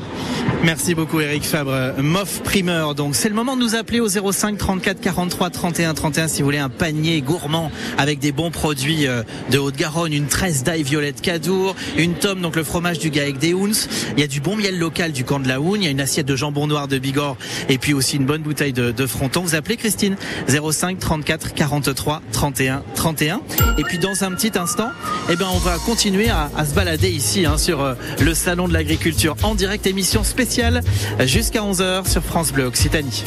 [0.64, 1.94] Merci beaucoup Eric Fabre.
[2.02, 2.96] Moff primeur.
[2.96, 6.46] Donc c'est le moment de nous appeler au 05 34 43 31 31 si vous
[6.46, 11.22] voulez un panier gourmand avec des bons produits euh, de Haute-Garonne, une tresse d'ail violette
[11.22, 13.88] Cadour, une tome donc le fromage du Gaec des Houns.
[14.18, 15.92] Il y a du bon miel local du camp de la Houne, il y a
[15.92, 17.38] une assiette de jambon noir de Bigorre
[17.70, 19.42] et puis aussi une bonne bouteille de, fronton.
[19.42, 20.16] Vous appelez Christine?
[20.48, 23.42] 05 34 43 31 31.
[23.78, 24.90] Et puis dans un petit instant,
[25.30, 28.74] eh ben on va continuer à se balader ici hein, sur euh, le salon de
[28.74, 30.82] l'agriculture en direct émission spéciale
[31.26, 33.24] jusqu'à 11h sur France Bleu Occitanie.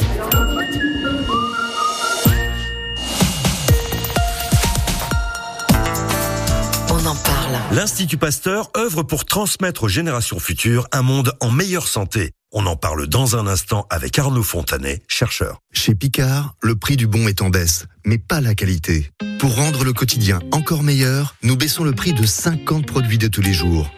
[6.89, 7.59] On en parle.
[7.71, 12.31] L'Institut Pasteur œuvre pour transmettre aux générations futures un monde en meilleure santé.
[12.51, 15.61] On en parle dans un instant avec Arnaud Fontanet, chercheur.
[15.71, 19.11] Chez Picard, le prix du bon est en baisse, mais pas la qualité.
[19.37, 23.41] Pour rendre le quotidien encore meilleur, nous baissons le prix de 50 produits de tous
[23.41, 23.89] les jours.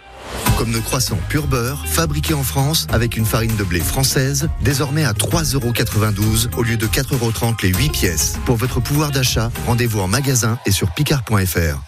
[0.57, 5.05] Comme nos croissants pur beurre, fabriqués en France avec une farine de blé française, désormais
[5.05, 8.37] à 3,92€ au lieu de 4,30€ les 8 pièces.
[8.45, 11.81] Pour votre pouvoir d'achat, rendez-vous en magasin et sur picard.fr.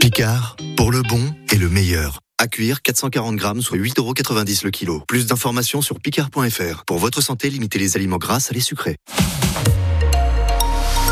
[0.00, 2.20] Picard, pour le bon et le meilleur.
[2.38, 5.02] À cuire 440 grammes, soit 8,90€ le kilo.
[5.06, 6.84] Plus d'informations sur picard.fr.
[6.86, 8.96] Pour votre santé, limitez les aliments gras à les sucrés.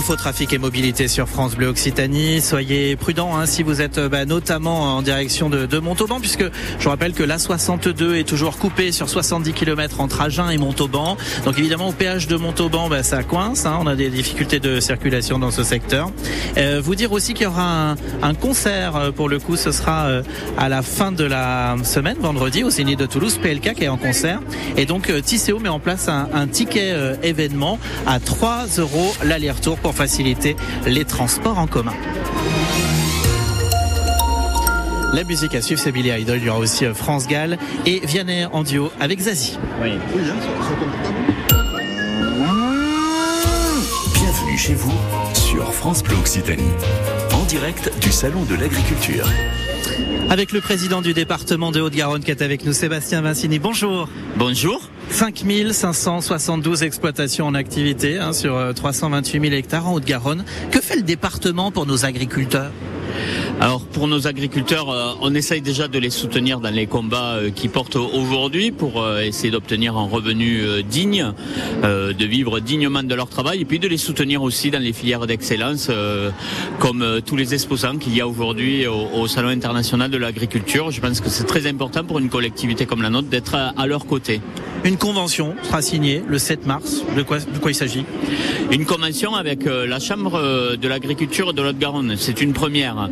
[0.00, 2.40] Info trafic et mobilité sur France Bleu Occitanie.
[2.40, 6.44] Soyez prudents hein, si vous êtes euh, bah, notamment en direction de, Montauban, puisque
[6.78, 11.18] je rappelle que la 62 est toujours coupée sur 70 km entre Agen et Montauban.
[11.44, 13.66] Donc évidemment au péage de Montauban, bah, ça coince.
[13.66, 16.10] hein, on a des difficultés de circulation dans ce secteur.
[16.56, 19.56] Euh, vous dire aussi qu'il y aura un, concert euh, pour le coup.
[19.56, 20.08] Ce sera
[20.56, 23.98] à la fin de la semaine, vendredi, au Zénith de Toulouse, PLK qui est en
[23.98, 24.40] concert.
[24.78, 31.04] Et donc Tisséo met en place un, ticket événement à 3 euros l'aller-retour faciliter les
[31.04, 31.94] transports en commun.
[35.12, 36.38] La musique à suivre, c'est Billy Idol.
[36.38, 39.58] Il y aura aussi euh, France Gall et Vianney en duo avec Zazie.
[44.14, 44.92] Bienvenue chez vous
[45.34, 46.62] sur France Bleu Occitanie.
[47.34, 49.26] En direct du Salon de l'Agriculture.
[50.30, 53.58] Avec le président du département de Haute-Garonne qui est avec nous, Sébastien Vincini.
[53.58, 54.08] Bonjour.
[54.36, 54.88] Bonjour.
[55.08, 60.44] 5572 exploitations en activité hein, sur euh, 328 000 hectares en Haute-Garonne.
[60.70, 62.70] Que fait le département pour nos agriculteurs?
[63.60, 67.50] Alors pour nos agriculteurs, euh, on essaye déjà de les soutenir dans les combats euh,
[67.50, 71.32] qu'ils portent aujourd'hui pour euh, essayer d'obtenir un revenu digne,
[71.82, 75.26] de vivre dignement de leur travail et puis de les soutenir aussi dans les filières
[75.26, 75.90] d'excellence
[76.78, 80.90] comme tous les exposants qu'il y a aujourd'hui au, Salon international de l'agriculture.
[80.90, 84.06] Je pense que c'est très important pour une collectivité comme la nôtre d'être à, leur
[84.06, 84.40] côté.
[84.84, 87.02] Une convention sera signée le 7 mars.
[87.16, 88.04] De quoi, de quoi il s'agit?
[88.70, 92.14] Une convention avec la Chambre de l'agriculture de l'Haute-Garonne.
[92.16, 93.08] C'est une première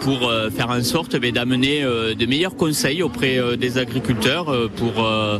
[0.00, 4.48] pour euh, faire en sorte eh d'amener euh, de meilleurs conseils auprès euh, des agriculteurs
[4.48, 5.38] euh, pour euh,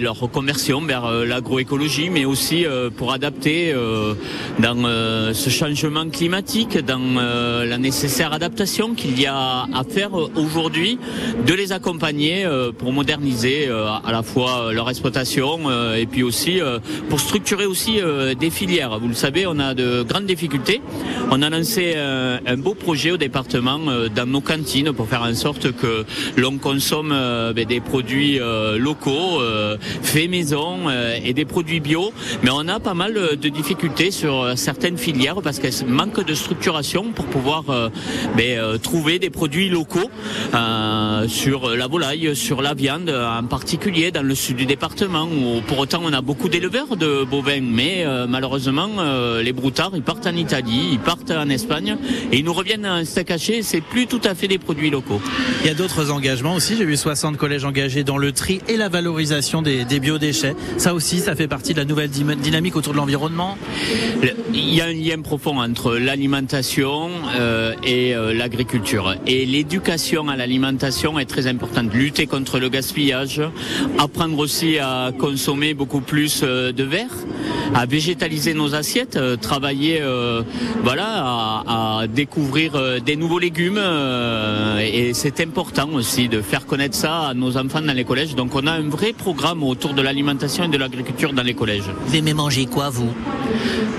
[0.00, 4.14] leur reconversion vers euh, l'agroécologie, mais aussi euh, pour adapter euh,
[4.58, 10.18] dans euh, ce changement climatique, dans euh, la nécessaire adaptation qu'il y a à faire
[10.18, 10.98] euh, aujourd'hui,
[11.46, 16.06] de les accompagner euh, pour moderniser euh, à la fois euh, leur exploitation euh, et
[16.06, 18.98] puis aussi euh, pour structurer aussi euh, des filières.
[18.98, 20.80] Vous le savez, on a de grandes difficultés.
[21.30, 23.39] On a lancé euh, un beau projet au département
[23.88, 26.04] euh, dans nos cantines pour faire en sorte que
[26.36, 29.40] l'on consomme euh, ben, des produits euh, locaux,
[30.02, 30.90] faits maison
[31.24, 32.12] et des produits bio.
[32.42, 37.12] Mais on a pas mal de difficultés sur certaines filières parce qu'elles manquent de structuration
[37.12, 37.64] pour pouvoir
[38.36, 40.10] ben, trouver des produits locaux
[41.28, 45.78] sur la volaille, sur la viande en particulier dans le sud du département où pour
[45.78, 48.90] autant on a beaucoup d'éleveurs de bovins mais malheureusement
[49.42, 51.96] les broutards ils partent en Italie, ils partent en Espagne
[52.32, 55.20] et ils nous reviennent en steak c'est plus tout à fait des produits locaux.
[55.62, 56.76] Il y a d'autres engagements aussi.
[56.76, 60.54] J'ai vu 60 collèges engagés dans le tri et la valorisation des, des biodéchets.
[60.78, 63.56] Ça aussi, ça fait partie de la nouvelle dy- dynamique autour de l'environnement.
[64.22, 69.14] Le- Il y a un lien profond entre l'alimentation euh, et euh, l'agriculture.
[69.26, 71.92] Et l'éducation à l'alimentation est très importante.
[71.94, 73.40] Lutter contre le gaspillage,
[73.98, 77.10] apprendre aussi à consommer beaucoup plus euh, de verre,
[77.74, 80.42] à végétaliser nos assiettes, euh, travailler euh,
[80.82, 83.76] voilà, à, à découvrir euh, des nouveaux légumes.
[83.76, 88.36] euh, et c'est important aussi de faire connaître ça à nos enfants dans les collèges.
[88.36, 91.90] Donc on a un vrai programme autour de l'alimentation et de l'agriculture dans les collèges.
[92.06, 93.12] Vous aimez manger quoi, vous?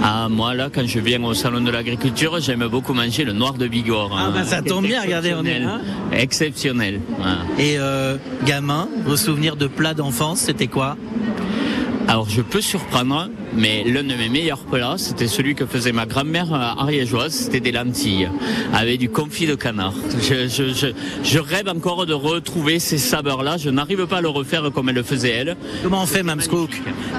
[0.01, 3.55] Ah, moi, là, quand je viens au salon de l'agriculture, j'aime beaucoup manger le noir
[3.55, 4.15] de Bigorre.
[4.15, 5.81] Ah, hein, bah, ça tombe bien, regardez, on est là.
[6.13, 7.01] Exceptionnel.
[7.17, 7.39] voilà.
[7.59, 10.95] Et euh, gamin, vos souvenirs de plats d'enfance, c'était quoi?
[12.07, 16.05] Alors, je peux surprendre, mais l'un de mes meilleurs plats, c'était celui que faisait ma
[16.05, 18.29] grand-mère euh, ariégeoise, c'était des lentilles
[18.73, 19.93] avec du confit de canard.
[20.21, 20.87] Je, je, je,
[21.23, 23.57] je rêve encore de retrouver ces saveurs-là.
[23.57, 25.57] Je n'arrive pas à le refaire comme elle le faisait elle.
[25.83, 26.69] Comment on fait, Mme Scook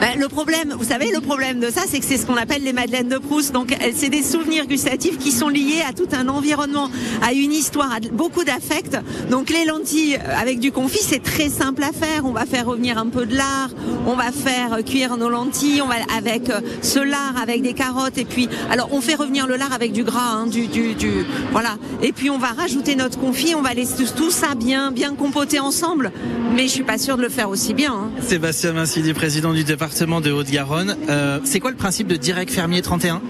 [0.00, 2.62] Ben, le problème, vous savez, le problème de ça, c'est que c'est ce qu'on appelle
[2.62, 3.52] les madeleines de Proust.
[3.52, 6.90] Donc, c'est des souvenirs gustatifs qui sont liés à tout un environnement,
[7.22, 8.98] à une histoire, à beaucoup d'affect.
[9.30, 12.24] Donc, les lentilles euh, avec du confit, c'est très simple à faire.
[12.24, 13.70] On va faire revenir un peu de lard,
[14.06, 17.72] on va faire euh, cuire nos lentilles, on va avec euh, ce lard, avec des
[17.74, 20.94] carottes, et puis, alors, on fait revenir le lard avec du gras, hein, du, du,
[20.94, 21.10] du,
[21.50, 21.76] voilà.
[22.02, 25.14] Et puis, on va rajouter notre confit, on va laisser tout, tout ça bien, bien
[25.14, 26.12] compoter ensemble.
[26.54, 27.92] Mais je suis pas sûre de le faire aussi bien.
[27.92, 28.10] hein.
[28.20, 30.96] Sébastien Vincini, président du département de Haute-Garonne.
[31.08, 33.20] Euh, c'est quoi le principe de Direct Fermier 31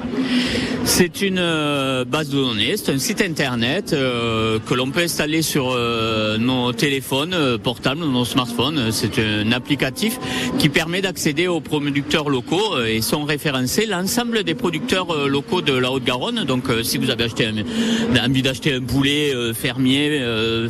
[0.85, 5.43] C'est une euh, base de données, c'est un site internet euh, que l'on peut installer
[5.43, 8.91] sur euh, nos téléphones euh, portables, nos smartphones.
[8.91, 10.19] C'est un applicatif
[10.59, 15.73] qui permet d'accéder aux producteurs locaux et sont référencés l'ensemble des producteurs euh, locaux de
[15.73, 16.45] la Haute-Garonne.
[16.45, 20.21] Donc euh, si vous avez acheté un, envie d'acheter un poulet euh, fermier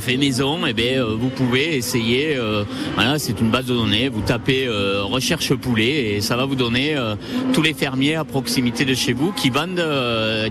[0.01, 2.37] fait maison, eh bien, vous pouvez essayer.
[2.95, 4.09] voilà, c'est une base de données.
[4.09, 4.69] Vous tapez
[5.03, 6.97] recherche poulet et ça va vous donner
[7.53, 9.83] tous les fermiers à proximité de chez vous qui vendent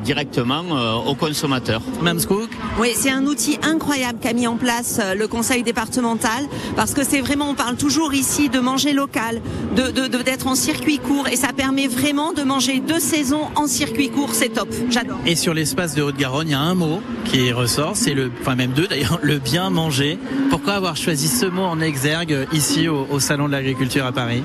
[0.03, 0.63] directement
[1.07, 1.81] aux consommateurs.
[2.01, 6.45] Mme Scook Oui, c'est un outil incroyable qu'a mis en place le conseil départemental
[6.75, 9.41] parce que c'est vraiment, on parle toujours ici de manger local,
[9.75, 12.99] de, de de de- d'être en circuit court et ça permet vraiment de manger deux
[12.99, 14.29] saisons en circuit court.
[14.33, 14.69] C'est top.
[14.89, 15.19] J'adore.
[15.25, 18.55] Et sur l'espace de Haute-Garonne, il y a un mot qui ressort, c'est le, enfin
[18.55, 20.17] même deux d'ailleurs, le bien manger.
[20.49, 24.43] Pourquoi avoir choisi ce mot en exergue ici au, au Salon de l'Agriculture à Paris?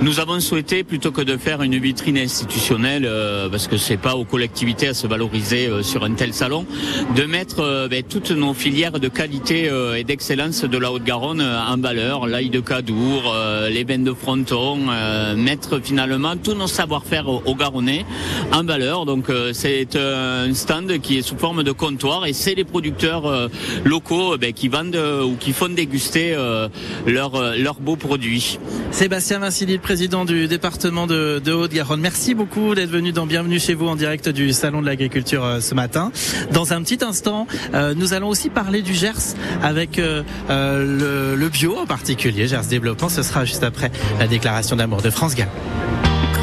[0.00, 4.16] Nous avons souhaité, plutôt que de faire une vitrine institutionnelle, euh, parce que c'est pas
[4.16, 6.66] aux collectivités à se valoriser euh, sur un tel salon,
[7.14, 11.42] de mettre euh, ben, toutes nos filières de qualité euh, et d'excellence de la Haute-Garonne
[11.42, 16.68] en valeur, l'ail de Cadour, euh, les bains de fronton, euh, mettre finalement tous nos
[16.68, 18.04] savoir-faire au, au Garonnais
[18.52, 19.06] en valeur.
[19.06, 23.26] Donc euh, c'est un stand qui est sous forme de comptoir et c'est les producteurs
[23.26, 23.48] euh,
[23.84, 26.68] locaux euh, ben, qui vendent euh, ou qui font déguster euh,
[27.06, 28.58] leurs euh, leurs beaux produits.
[28.90, 32.00] Sébastien Vincili, président du département de, de Haute-Garonne.
[32.00, 35.60] Merci beaucoup d'être venu dans Bienvenue chez vous en direct du Salon de l'Agriculture euh,
[35.60, 36.12] ce matin.
[36.52, 41.40] Dans un petit instant, euh, nous allons aussi parler du Gers avec euh, euh, le,
[41.40, 43.08] le bio en particulier, Gers Développement.
[43.08, 45.48] Ce sera juste après la déclaration d'amour de France Gall.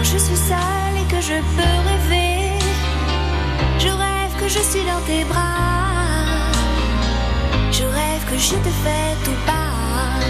[0.02, 2.58] Quand je suis seule et que je peux rêver,
[3.78, 6.50] je rêve que je suis dans tes bras.
[7.72, 10.26] Je rêve que je te fais tout bas.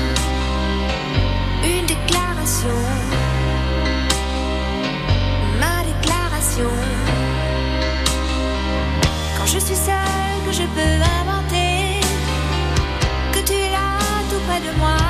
[1.63, 2.79] Une déclaration.
[5.61, 6.73] Ma déclaration.
[9.37, 12.01] Quand je suis seule, que je peux inventer.
[13.31, 15.00] Que tu es là tout près de moi.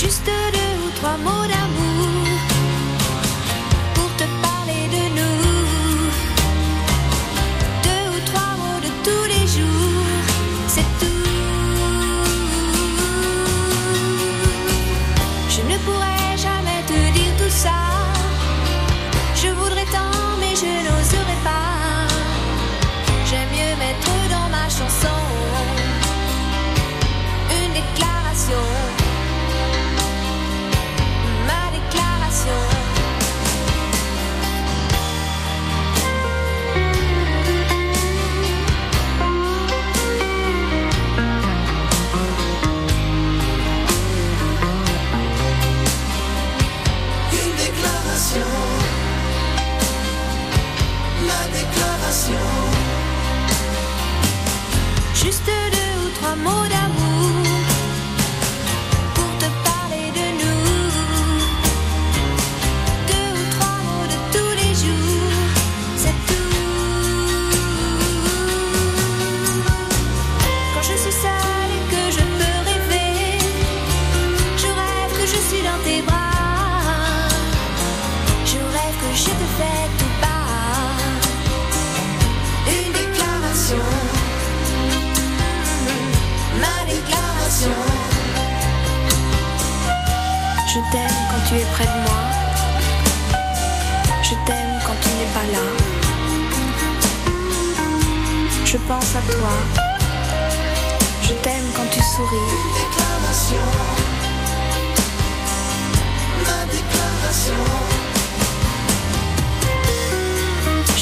[0.00, 1.89] Juste deux ou trois mots d'amour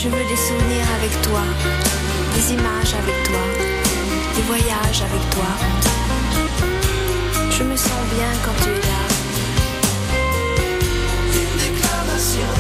[0.01, 1.41] Je veux des souvenirs avec toi,
[2.37, 3.41] des images avec toi,
[4.37, 5.51] des voyages avec toi.
[7.51, 9.03] Je me sens bien quand tu es là.
[11.35, 12.53] Une déclaration,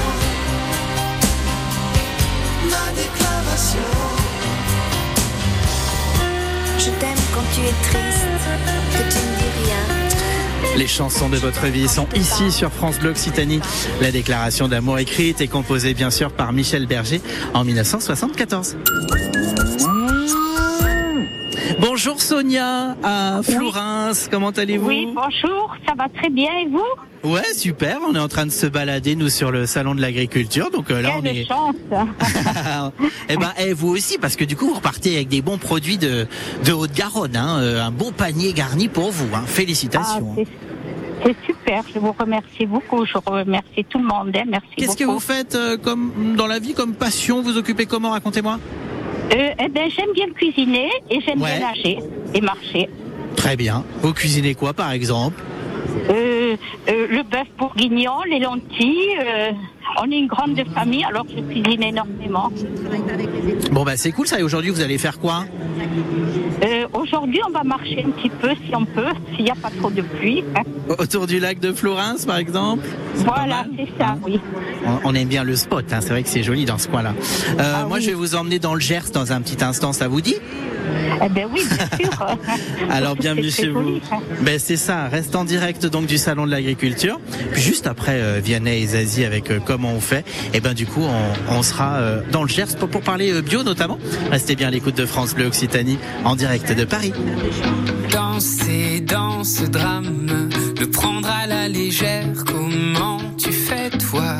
[2.73, 3.91] ma déclaration.
[6.77, 8.27] Je t'aime quand tu es triste,
[8.91, 10.08] que tu ne dis rien.
[10.77, 13.61] Les chansons de votre vie sont ici sur France Bleu Occitanie.
[14.01, 17.21] La déclaration d'amour écrite et composée bien sûr par Michel Berger
[17.55, 18.77] en 1974.
[22.29, 28.01] Sonia à Flourens, comment allez-vous Oui, bonjour, ça va très bien et vous Ouais, super,
[28.07, 30.71] on est en train de se balader nous sur le salon de l'agriculture.
[30.71, 31.75] Donc euh, là on est chance
[33.31, 35.97] Eh ben eh, vous aussi parce que du coup vous repartez avec des bons produits
[35.97, 36.27] de
[36.67, 39.45] de Haute-Garonne hein, euh, un beau panier garni pour vous hein.
[39.47, 40.37] Félicitations.
[40.39, 40.43] Ah,
[41.25, 45.05] c'est- super, je vous remercie beaucoup, je remercie tout le monde, hein, merci Qu'est-ce que
[45.05, 48.59] vous faites euh, comme dans la vie comme passion Vous occupez comment Racontez-moi?
[49.33, 51.59] Euh, eh ben, j'aime bien cuisiner et j'aime Ouais.
[51.59, 51.99] bien nager
[52.35, 52.89] et marcher.
[53.37, 53.85] Très bien.
[54.03, 55.43] Vous cuisinez quoi par exemple?
[56.11, 56.57] Euh, euh,
[56.89, 59.19] euh, le bœuf bourguignon, les lentilles.
[60.01, 62.51] On est une grande famille, alors je cuisine énormément.
[63.73, 64.39] Bon bah c'est cool ça.
[64.39, 65.45] Et aujourd'hui vous allez faire quoi
[66.65, 69.71] Euh, Aujourd'hui, on va marcher un petit peu, si on peut, s'il n'y a pas
[69.71, 70.43] trop de pluie.
[70.57, 70.63] hein.
[70.99, 74.41] Autour du lac de Florence par exemple Voilà, c'est ça, oui.
[75.05, 76.01] On- aime bien le spot, hein.
[76.01, 77.15] c'est vrai que c'est joli dans ce coin-là.
[77.59, 80.21] Euh, moi, je vais vous emmener dans le Gers dans un petit instant, ça vous
[80.21, 80.37] dit
[81.25, 82.27] Eh ben oui, bien sûr.
[82.91, 83.99] Alors bienvenue chez vous.
[84.13, 84.19] hein.
[84.43, 87.21] Ben c'est ça, reste en direct donc du salon de l'agriculture.
[87.53, 90.25] Juste après euh, Vianney et Zazie avec euh, on fait,
[90.55, 91.05] et ben du coup
[91.51, 93.99] on, sera euh, dans le Gers pour, pour parler euh, bio notamment.
[94.31, 97.13] Restez bien à l'écoute de France Bleu Occitanie en direct de Paris.
[98.11, 100.29] Danser dans ce drame,
[100.79, 104.39] le prendre à la légère, comment tu fais toi?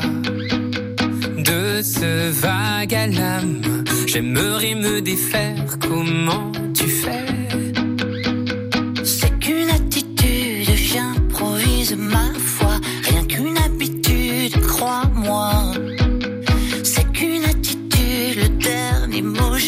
[1.37, 3.61] De ce vague à l'âme,
[4.07, 7.48] j'aimerais me défaire, comment tu fais?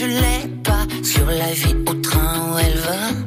[0.01, 0.85] Je l'ai pas.
[1.03, 3.20] Sur la vie au train où elle va.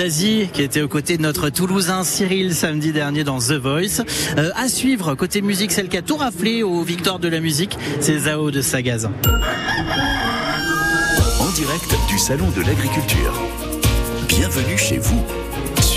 [0.00, 4.02] Qui étaient aux côtés de notre Toulousain Cyril samedi dernier dans The Voice.
[4.38, 7.76] Euh, à suivre côté musique, celle qui a tout raflé aux victoires de la musique,
[8.00, 9.12] c'est Zao de Sagazan.
[11.38, 13.34] En direct du Salon de l'Agriculture.
[14.26, 15.22] Bienvenue chez vous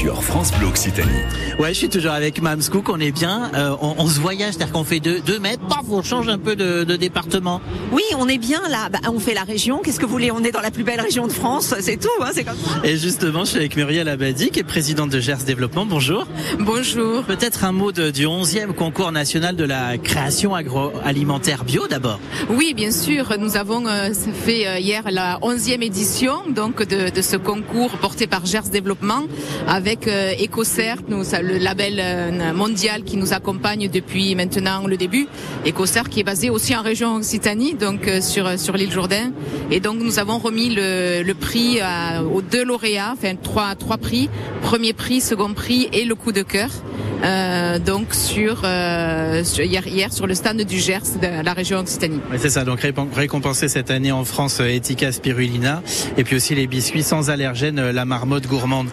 [0.04, 1.10] sur France Bleu Occitanie.
[1.60, 4.54] Ouais, je suis toujours avec Mams Cook, on est bien, euh, on, on se voyage,
[4.54, 7.62] c'est-à-dire qu'on fait deux, deux mètres, paf, on change un peu de, de département.
[7.93, 8.89] Oui, on est bien là.
[8.91, 9.80] Bah, on fait la région.
[9.82, 11.74] Qu'est-ce que vous voulez On est dans la plus belle région de France.
[11.80, 12.10] C'est tout.
[12.22, 12.82] Hein, c'est comme ça.
[12.86, 15.86] Et justement, je suis avec Muriel Abadi, qui est présidente de Gers Développement.
[15.86, 16.28] Bonjour.
[16.60, 17.24] Bonjour.
[17.24, 22.20] Peut-être un mot de- du 11e concours national de la création agroalimentaire bio d'abord.
[22.49, 23.34] Oui, bien sûr.
[23.39, 24.10] Nous avons euh,
[24.43, 29.24] fait euh, hier la 11e édition donc de, de ce concours porté par Gers Développement
[29.68, 35.27] avec euh, EcoCert, nous, le label euh, mondial qui nous accompagne depuis maintenant le début.
[35.65, 39.31] EcoCert qui est basé aussi en région Occitanie, donc euh, sur sur l'île Jourdain.
[39.71, 41.79] Et donc nous avons remis le, prix
[42.33, 44.29] aux deux lauréats, enfin trois trois prix,
[44.61, 46.69] premier prix, second prix et le coup de cœur.
[47.85, 52.19] Donc sur, hier, hier sur le stand du Gers de la région Occitanie.
[52.37, 52.81] C'est ça, donc
[53.15, 55.81] récompensé cette année en France Etika Spirulina
[56.17, 58.89] et puis aussi les biscuits sans allergènes, la marmotte gourmande.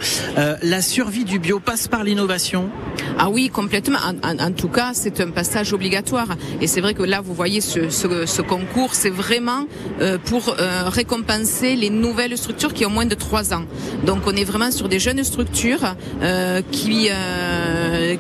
[0.63, 2.69] La survie du bio passe par l'innovation
[3.17, 3.99] Ah oui, complètement.
[4.25, 6.27] En, tout cas, c'est un passage obligatoire.
[6.61, 9.67] Et c'est vrai que là, vous voyez ce, concours, c'est vraiment
[10.01, 13.67] euh, pour euh, récompenser les nouvelles structures qui ont moins de trois ans.
[14.05, 17.09] Donc, on est vraiment sur des jeunes structures euh, qui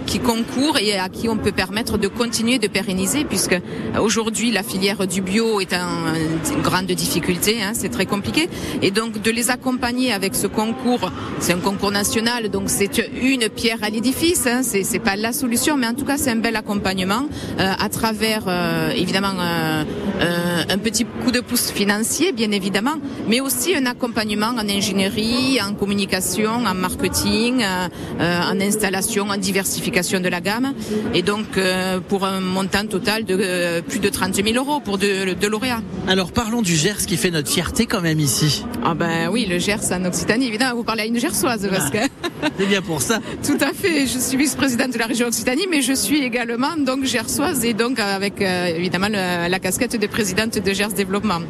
[0.06, 3.58] qui concourent et à qui on peut permettre de continuer de pérenniser, puisque
[4.00, 7.62] aujourd'hui la filière du bio est en, grande difficulté.
[7.62, 8.48] hein, c'est très compliqué.
[8.82, 11.10] Et donc, de les accompagner avec ce concours,
[11.40, 14.46] c'est un concours national, c'est une pierre à l'édifice.
[14.46, 17.72] Hein, c'est c'est pas la solution, mais en tout cas, c'est un bel accompagnement euh,
[17.78, 19.84] à travers euh, évidemment euh,
[20.20, 22.96] euh, un petit coup de pouce financier, bien évidemment,
[23.28, 27.88] mais aussi un accompagnement en ingénierie, en communication, en marketing, euh,
[28.20, 30.72] euh, en installation, en diversification de la gamme,
[31.14, 34.98] et donc euh, pour un montant total de euh, plus de 30 000 euros pour
[34.98, 35.82] deux de lauréats.
[36.08, 38.64] Alors parlons du Gers qui fait notre fierté quand même ici.
[38.84, 41.98] Ah ben oui, le Gers en Occitanie, évidemment, vous parlez à une Gersoise parce que...
[42.58, 43.20] C'est bien pour ça.
[43.44, 47.04] Tout à fait, je suis vice-présidente de la région Occitanie, mais je suis également donc
[47.04, 51.40] gersoise et donc avec euh, évidemment la casquette de présidente de Gers Développement.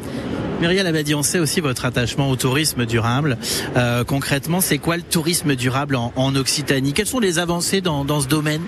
[0.61, 3.39] Muriel Abadi, on sait aussi votre attachement au tourisme durable.
[3.75, 6.93] Euh, concrètement, c'est quoi le tourisme durable en, en Occitanie?
[6.93, 8.61] Quelles sont les avancées dans, dans ce domaine?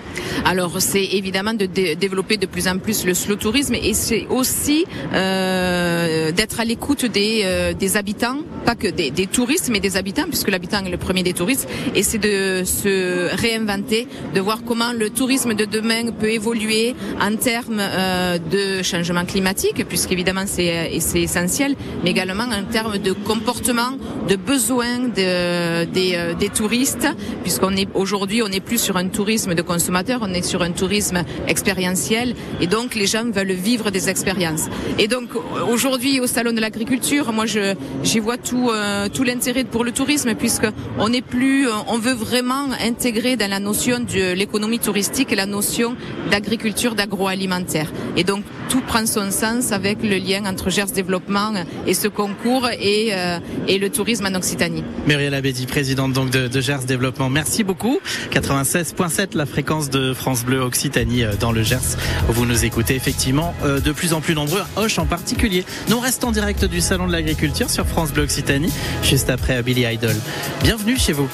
[0.44, 4.26] Alors c'est évidemment de dé- développer de plus en plus le slow tourisme et c'est
[4.32, 9.80] aussi euh, d'être à l'écoute des, euh, des habitants, pas que des, des touristes, mais
[9.80, 14.41] des habitants, puisque l'habitant est le premier des touristes, et c'est de se réinventer, de
[14.41, 20.46] voir comment le tourisme de demain peut évoluer en termes euh, de changement climatique, puisqu'évidemment
[20.48, 23.92] c'est essentiel, mais également en termes de comportement,
[24.28, 27.08] de besoins de- des, euh, des touristes,
[27.44, 30.72] puisqu'on est aujourd'hui on n'est plus sur un tourisme de consommateurs, on est sur un
[30.72, 34.66] tourisme expérientiel, et donc les gens veulent vivre des expériences.
[35.00, 35.30] Et donc
[35.70, 39.92] aujourd'hui au salon de l'agriculture, moi je j'y vois tout euh, tout l'intérêt pour le
[39.92, 40.68] tourisme, puisque
[41.00, 45.46] on n'est plus, euh, on veut vraiment intégrer dans la notion de l'économie touristique la
[45.46, 45.96] notion
[46.32, 47.90] d'agriculture, d'agroalimentaire.
[48.18, 51.54] Et donc tout prend son sens avec le lien entre Gers Développement
[51.88, 54.84] et ce concours et, euh, le tourisme en Occitanie.
[55.08, 57.30] Muriel Abedi, présidente donc de, Gers Développement.
[57.30, 58.00] Merci beaucoup.
[58.32, 61.98] 96.7, la fréquence de France Bleu Occitanie euh, dans le Gers.
[62.30, 65.66] Vous nous écoutez effectivement euh, de plus en plus nombreux, Hoche en particulier.
[65.90, 68.72] Nous restons direct du Salon de l'Agriculture sur France Bleu Occitanie,
[69.04, 70.16] juste après Billy Idol.
[70.64, 71.30] Bienvenue chez vous.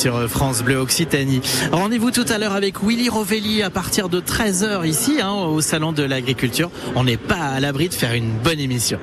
[0.00, 1.42] Sur France Bleu Occitanie.
[1.72, 5.92] Rendez-vous tout à l'heure avec Willy Rovelli à partir de 13h ici hein, au Salon
[5.92, 6.70] de l'Agriculture.
[6.96, 8.98] On n'est pas à l'abri de faire une bonne émission.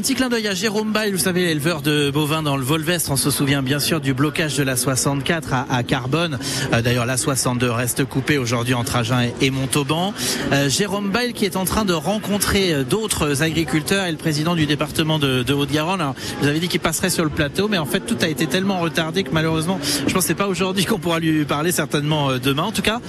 [0.00, 3.10] Un petit clin d'œil à Jérôme Bail, vous savez l'éleveur de bovins dans le Volvestre,
[3.10, 6.38] on se souvient bien sûr du blocage de la 64 à, à Carbone.
[6.72, 10.14] Euh, D'ailleurs la 62 reste coupée aujourd'hui entre Agen et, Montauban.
[10.52, 14.54] Euh, Jérôme Bail qui est en train de rencontrer euh, d'autres agriculteurs et le président
[14.54, 16.14] du département de, de Haute-Garonne.
[16.40, 18.80] Vous avez dit qu'il passerait sur le plateau, mais en fait tout a été tellement
[18.80, 22.38] retardé que malheureusement, je pense que c'est pas aujourd'hui qu'on pourra lui parler, certainement euh,
[22.38, 22.62] demain.
[22.62, 23.00] En tout cas,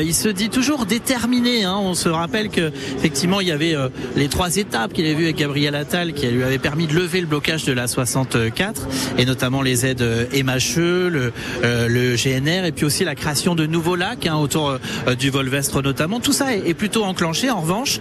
[0.00, 1.64] il se dit toujours déterminé.
[1.64, 1.76] hein.
[1.78, 3.74] On se rappelle que effectivement il y avait
[4.16, 7.26] les trois étapes qu'il avait vues avec Gabriel Attal qui avait permis de lever le
[7.26, 11.32] blocage de la 64 et notamment les aides euh, MHE, le,
[11.64, 15.82] euh, GNR et puis aussi la création de nouveaux lacs hein, autour euh, du Volvestre
[15.82, 16.20] notamment.
[16.20, 17.50] Tout ça est, plutôt enclenché.
[17.50, 17.98] En revanche,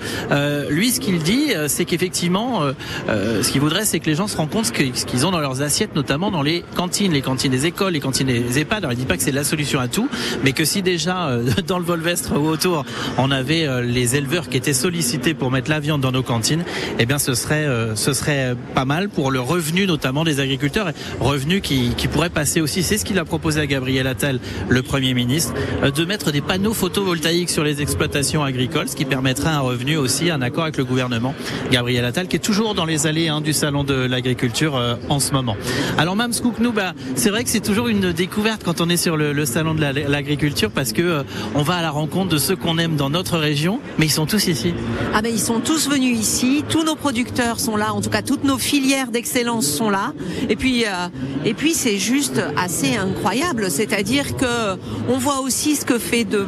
[0.69, 2.61] lui ce qu'il dit, c'est qu'effectivement,
[3.07, 5.63] ce qu'il voudrait, c'est que les gens se rendent compte ce qu'ils ont dans leurs
[5.63, 8.79] assiettes, notamment dans les cantines, les cantines des écoles, les cantines des EHPAD.
[8.83, 10.09] Alors il dit pas que c'est la solution à tout,
[10.43, 11.31] mais que si déjà
[11.67, 12.85] dans le Volvestre ou autour,
[13.17, 16.63] on avait les éleveurs qui étaient sollicités pour mettre la viande dans nos cantines,
[16.99, 18.26] eh bien ce serait ce serait
[18.73, 22.83] pas mal pour le revenu notamment des agriculteurs, revenu qui, pourrait passer aussi.
[22.83, 25.53] C'est ce qu'il a proposé à Gabriel Attal, le Premier ministre,
[25.83, 29.97] euh, de mettre des panneaux photovoltaïques sur les exploitations agricoles, ce qui permettrait un revenu
[29.97, 31.33] aussi, un accord avec le gouvernement.
[31.71, 35.19] Gabriel Attal qui est toujours dans les allées hein, du salon de l'agriculture euh, en
[35.19, 35.57] ce moment.
[35.97, 38.97] Alors Mams Cook, nous, bah, c'est vrai que c'est toujours une découverte quand on est
[38.97, 41.23] sur le, salon de la- l'agriculture parce que euh,
[41.55, 44.25] on va à la rencontre de ceux qu'on aime dans notre région, mais ils sont
[44.25, 44.73] tous ici.
[45.13, 48.16] Ah ben ils sont tous venus ici, tous nos producteurs sont là, en tout cas
[48.21, 50.13] toutes nos filières d'excellence sont là.
[50.49, 54.77] Et puis euh, puis c'est juste assez incroyable, c'est-à-dire que
[55.09, 56.45] on voit aussi ce que fait de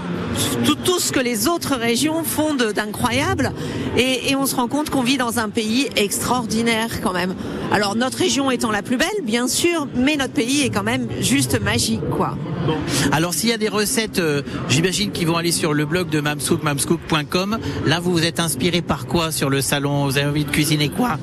[0.85, 3.51] tout, ce que les autres régions font d'incroyable
[3.97, 7.35] et, on se rend compte qu'on vit dans un pays extraordinaire quand même.
[7.73, 11.07] Alors notre région étant la plus belle, bien sûr, mais notre pays est quand même
[11.19, 12.37] juste magique quoi.
[13.11, 16.21] Alors s'il y a des recettes, euh, j'imagine qu'ils vont aller sur le blog de
[16.21, 17.57] Mamscook, mamscook.com.
[17.85, 20.05] Là, vous vous êtes inspiré par quoi sur le salon?
[20.05, 21.17] Vous avez envie de cuisiner quoi?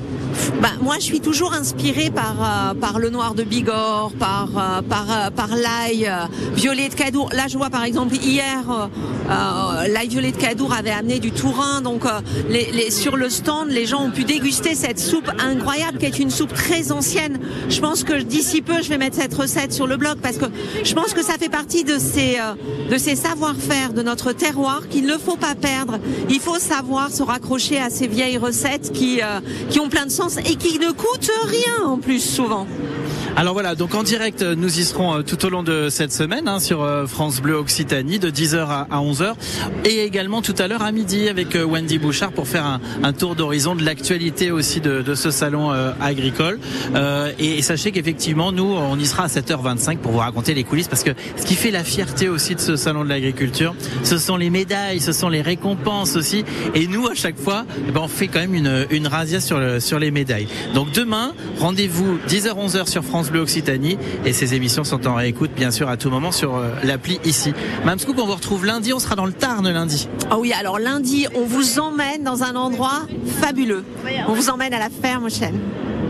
[0.61, 4.81] Bah, moi, je suis toujours inspirée par euh, par le noir de Bigorre, par euh,
[4.81, 6.09] par euh, par l'ail
[6.53, 7.29] violet de Cadour.
[7.33, 8.89] Là, je vois par exemple hier
[9.29, 12.09] euh, l'ail violet de Cadour avait amené du Tourin, donc euh,
[12.49, 16.19] les, les sur le stand, les gens ont pu déguster cette soupe incroyable qui est
[16.19, 17.39] une soupe très ancienne.
[17.69, 20.45] Je pense que d'ici peu, je vais mettre cette recette sur le blog parce que
[20.83, 24.87] je pense que ça fait partie de ces euh, de ces savoir-faire de notre terroir
[24.89, 25.99] qu'il ne faut pas perdre.
[26.29, 29.19] Il faut savoir se raccrocher à ces vieilles recettes qui
[29.69, 32.67] qui ont plein de sens et qui ne coûtent rien en plus souvent.
[33.39, 36.47] Alors voilà, donc en direct, nous y serons euh, tout au long de cette semaine
[36.47, 39.33] hein, sur euh, France Bleu Occitanie de 10h à à 11h
[39.85, 43.35] et également tout à l'heure à midi avec euh, Wendy Bouchard pour faire un, tour
[43.35, 45.69] d'horizon de l'actualité aussi de, de ce salon
[46.01, 46.59] agricole.
[46.95, 50.63] Euh, et, et sachez qu'effectivement, nous, on y sera à 7h25 pour vous raconter les
[50.63, 54.17] coulisses parce que ce qui fait la fierté aussi de ce salon de l'agriculture, ce
[54.17, 56.43] sont les médailles, ce sont les récompenses aussi.
[56.73, 59.59] Et nous, à chaque fois, eh ben, on fait quand même une, une razzia sur,
[59.59, 60.47] le, sur les médailles.
[60.73, 65.71] Donc demain, rendez-vous 10h-11h sur France Bleu Occitanie et ces émissions sont en réécoute bien
[65.71, 67.53] sûr à tout moment sur euh, l'appli ici.
[67.83, 70.07] Mme Scoop, on vous retrouve lundi, on sera dans le Tarn lundi.
[70.29, 73.03] Ah oui, alors lundi, on vous emmène dans un endroit
[73.39, 73.83] fabuleux.
[74.27, 75.59] On vous emmène à la ferme chêne.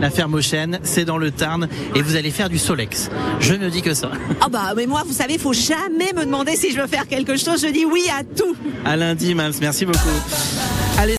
[0.00, 3.10] La ferme aux chênes, c'est dans le Tarn et vous allez faire du Solex.
[3.40, 4.12] Je ne dis que ça.
[4.40, 7.36] Ah bah mais moi, vous savez, faut jamais me demander si je veux faire quelque
[7.36, 7.60] chose.
[7.62, 8.54] Je dis oui à tout.
[8.84, 9.52] À lundi, Mams.
[9.60, 9.98] Merci beaucoup.